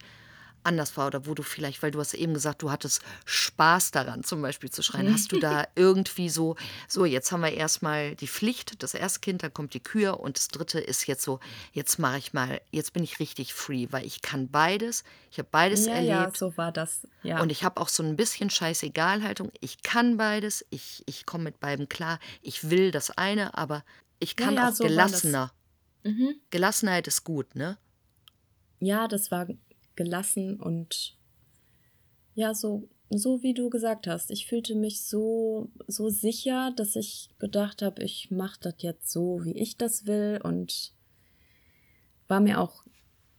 [0.63, 4.23] anders war oder wo du vielleicht, weil du hast eben gesagt, du hattest Spaß daran,
[4.23, 5.13] zum Beispiel zu schreien.
[5.13, 6.55] Hast du da irgendwie so,
[6.87, 10.37] so, jetzt haben wir erstmal die Pflicht, das erste Kind, dann kommt die Kür und
[10.37, 11.39] das dritte ist jetzt so,
[11.71, 15.03] jetzt mache ich mal, jetzt bin ich richtig free, weil ich kann beides.
[15.31, 16.09] Ich habe beides ja, erlebt.
[16.09, 17.07] Ja, so war das.
[17.23, 17.41] Ja.
[17.41, 19.51] Und ich habe auch so ein bisschen Scheißegal-Haltung.
[19.61, 22.19] Ich kann beides, ich, ich komme mit beidem klar.
[22.41, 23.83] Ich will das eine, aber
[24.19, 25.51] ich kann ja, ja, auch so gelassener.
[26.03, 26.35] Mhm.
[26.49, 27.77] Gelassenheit ist gut, ne?
[28.79, 29.47] Ja, das war
[29.95, 31.17] gelassen und
[32.35, 34.31] ja, so, so wie du gesagt hast.
[34.31, 39.43] Ich fühlte mich so, so sicher, dass ich gedacht habe, ich mache das jetzt so,
[39.43, 40.93] wie ich das will und
[42.27, 42.83] war mir auch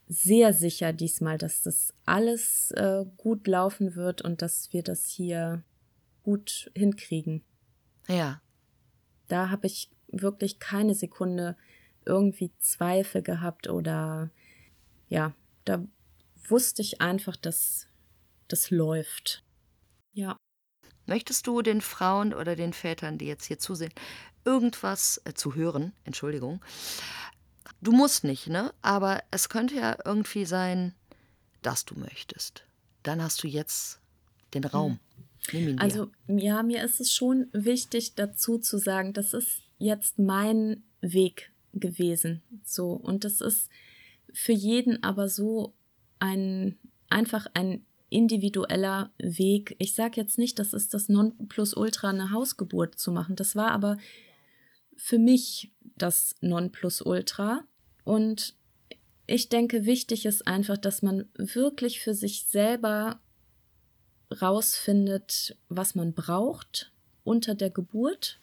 [0.06, 5.64] sehr sicher diesmal, dass das alles äh, gut laufen wird und dass wir das hier
[6.22, 7.42] gut hinkriegen.
[8.08, 8.40] Ja.
[9.28, 11.56] Da habe ich wirklich keine Sekunde
[12.04, 14.30] irgendwie Zweifel gehabt oder
[15.08, 15.34] ja,
[15.64, 15.84] da
[16.50, 17.86] wusste ich einfach, dass
[18.48, 19.42] das läuft.
[20.12, 20.36] Ja.
[21.06, 23.92] Möchtest du den Frauen oder den Vätern, die jetzt hier zusehen,
[24.44, 25.92] irgendwas äh, zu hören?
[26.04, 26.64] Entschuldigung.
[27.80, 28.72] Du musst nicht, ne?
[28.80, 30.94] Aber es könnte ja irgendwie sein,
[31.62, 32.64] dass du möchtest.
[33.02, 34.00] Dann hast du jetzt
[34.54, 34.98] den Raum.
[35.50, 35.78] Hm.
[35.78, 41.52] Also ja, mir ist es schon wichtig dazu zu sagen, das ist jetzt mein Weg
[41.74, 42.42] gewesen.
[42.64, 43.68] So und das ist
[44.32, 45.74] für jeden aber so
[46.24, 46.78] ein
[47.10, 49.76] einfach ein individueller Weg.
[49.78, 53.36] Ich sage jetzt nicht, das ist das Nonplusultra, eine Hausgeburt zu machen.
[53.36, 53.98] Das war aber
[54.96, 57.64] für mich das Nonplusultra.
[58.04, 58.54] Und
[59.26, 63.20] ich denke, wichtig ist einfach, dass man wirklich für sich selber
[64.40, 68.40] rausfindet, was man braucht unter der Geburt,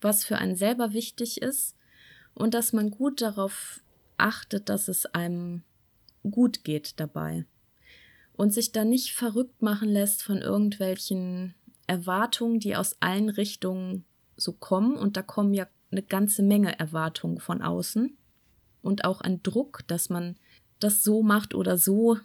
[0.00, 1.74] was für einen selber wichtig ist
[2.34, 3.82] und dass man gut darauf
[4.18, 5.62] achtet, dass es einem
[6.22, 7.44] gut geht dabei
[8.32, 11.54] und sich dann nicht verrückt machen lässt von irgendwelchen
[11.86, 14.04] Erwartungen, die aus allen Richtungen
[14.36, 18.16] so kommen und da kommen ja eine ganze Menge Erwartungen von außen
[18.82, 20.36] und auch ein Druck, dass man
[20.80, 22.18] das so macht oder so,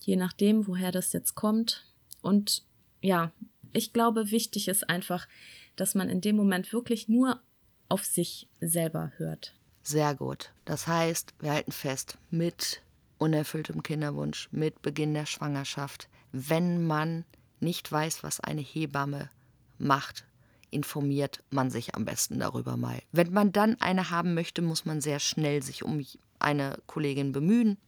[0.00, 1.84] je nachdem, woher das jetzt kommt.
[2.22, 2.64] Und
[3.02, 3.32] ja,
[3.72, 5.28] ich glaube, wichtig ist einfach,
[5.76, 7.40] dass man in dem Moment wirklich nur
[7.88, 9.54] auf sich selber hört.
[9.82, 10.52] Sehr gut.
[10.64, 12.80] Das heißt, wir halten fest, mit
[13.24, 17.24] unerfülltem Kinderwunsch mit Beginn der Schwangerschaft, wenn man
[17.58, 19.30] nicht weiß, was eine Hebamme
[19.78, 20.26] macht,
[20.70, 23.00] informiert man sich am besten darüber mal.
[23.12, 26.04] Wenn man dann eine haben möchte, muss man sehr schnell sich um
[26.38, 27.78] eine Kollegin bemühen.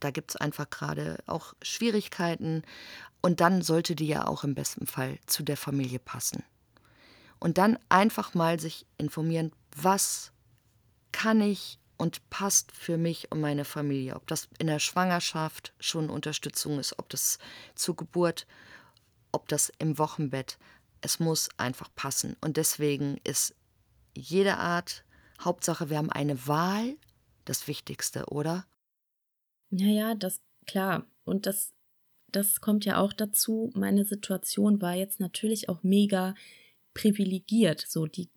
[0.00, 2.62] Da gibt es einfach gerade auch Schwierigkeiten.
[3.20, 6.42] Und dann sollte die ja auch im besten Fall zu der Familie passen.
[7.38, 10.32] Und dann einfach mal sich informieren, was
[11.12, 14.16] kann ich und passt für mich und meine Familie.
[14.16, 17.38] Ob das in der Schwangerschaft schon Unterstützung ist, ob das
[17.74, 18.46] zur Geburt,
[19.32, 20.58] ob das im Wochenbett.
[21.00, 22.36] Es muss einfach passen.
[22.40, 23.54] Und deswegen ist
[24.14, 25.04] jede Art,
[25.40, 26.96] Hauptsache, wir haben eine Wahl,
[27.44, 28.66] das Wichtigste, oder?
[29.70, 31.06] Naja, das, klar.
[31.24, 31.74] Und das,
[32.32, 33.70] das kommt ja auch dazu.
[33.74, 36.34] Meine Situation war jetzt natürlich auch mega
[36.94, 37.84] privilegiert.
[37.86, 38.30] So, die,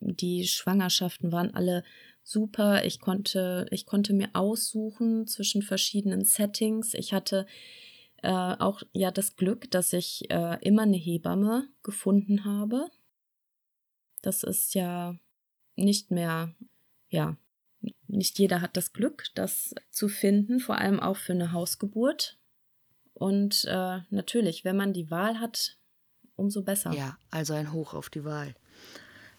[0.00, 1.82] die Schwangerschaften waren alle
[2.26, 2.84] super.
[2.84, 6.92] Ich konnte, ich konnte mir aussuchen zwischen verschiedenen Settings.
[6.92, 7.46] Ich hatte
[8.22, 12.90] äh, auch ja das Glück, dass ich äh, immer eine Hebamme gefunden habe.
[14.22, 15.14] Das ist ja
[15.76, 16.54] nicht mehr,
[17.08, 17.36] ja,
[18.08, 22.38] nicht jeder hat das Glück, das zu finden, vor allem auch für eine Hausgeburt.
[23.14, 25.78] Und äh, natürlich, wenn man die Wahl hat,
[26.34, 26.92] umso besser.
[26.92, 28.54] Ja, also ein Hoch auf die Wahl.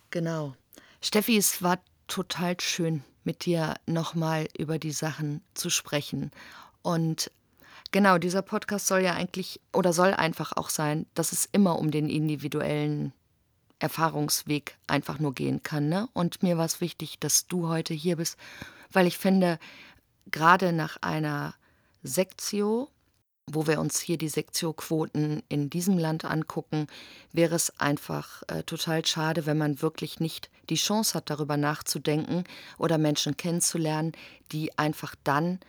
[0.09, 0.55] Genau.
[1.01, 6.31] Steffi, es war total schön, mit dir nochmal über die Sachen zu sprechen.
[6.81, 7.31] Und
[7.91, 11.91] genau, dieser Podcast soll ja eigentlich oder soll einfach auch sein, dass es immer um
[11.91, 13.13] den individuellen
[13.79, 15.89] Erfahrungsweg einfach nur gehen kann.
[15.89, 16.09] Ne?
[16.13, 18.37] Und mir war es wichtig, dass du heute hier bist,
[18.91, 19.59] weil ich finde,
[20.31, 21.53] gerade nach einer
[22.03, 22.89] Sektio,
[23.49, 26.87] wo wir uns hier die Sektio-Quoten in diesem Land angucken,
[27.31, 32.43] wäre es einfach äh, total schade, wenn man wirklich nicht die Chance hat, darüber nachzudenken
[32.77, 34.11] oder Menschen kennenzulernen,
[34.51, 35.59] die einfach dann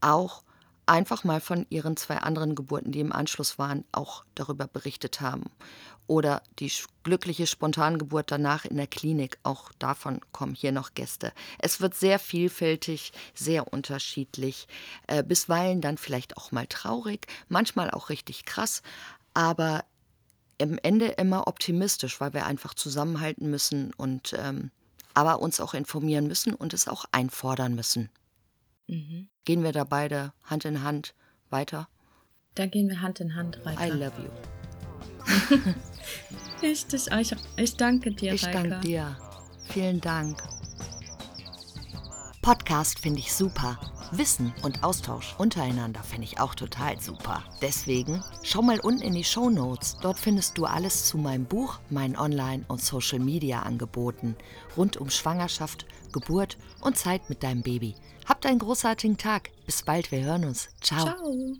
[0.00, 0.42] auch
[0.86, 5.44] einfach mal von ihren zwei anderen Geburten, die im Anschluss waren, auch darüber berichtet haben.
[6.08, 6.70] Oder die
[7.04, 11.32] glückliche Spontangeburt danach in der Klinik, auch davon kommen hier noch Gäste.
[11.58, 14.66] Es wird sehr vielfältig, sehr unterschiedlich,
[15.06, 18.82] äh, bisweilen dann vielleicht auch mal traurig, manchmal auch richtig krass,
[19.32, 19.84] aber
[20.58, 24.70] im Ende immer optimistisch, weil wir einfach zusammenhalten müssen und ähm,
[25.14, 28.10] aber uns auch informieren müssen und es auch einfordern müssen.
[28.86, 29.28] Mhm.
[29.44, 31.14] Gehen wir da beide Hand in Hand
[31.50, 31.88] weiter?
[32.54, 33.86] Da gehen wir Hand in Hand weiter.
[33.86, 35.58] I love you.
[36.62, 39.16] ich, dich, ich, ich danke dir, Ich danke dir.
[39.68, 40.42] Vielen Dank.
[42.42, 43.78] Podcast finde ich super.
[44.10, 47.42] Wissen und Austausch untereinander finde ich auch total super.
[47.62, 49.96] Deswegen schau mal unten in die Show Notes.
[50.02, 54.36] Dort findest du alles zu meinem Buch, meinen Online- und Social-Media-Angeboten
[54.76, 57.94] rund um Schwangerschaft, Geburt und Zeit mit deinem Baby.
[58.32, 59.50] Habt einen großartigen Tag.
[59.66, 60.70] Bis bald, wir hören uns.
[60.80, 61.04] Ciao.
[61.04, 61.56] Ciao.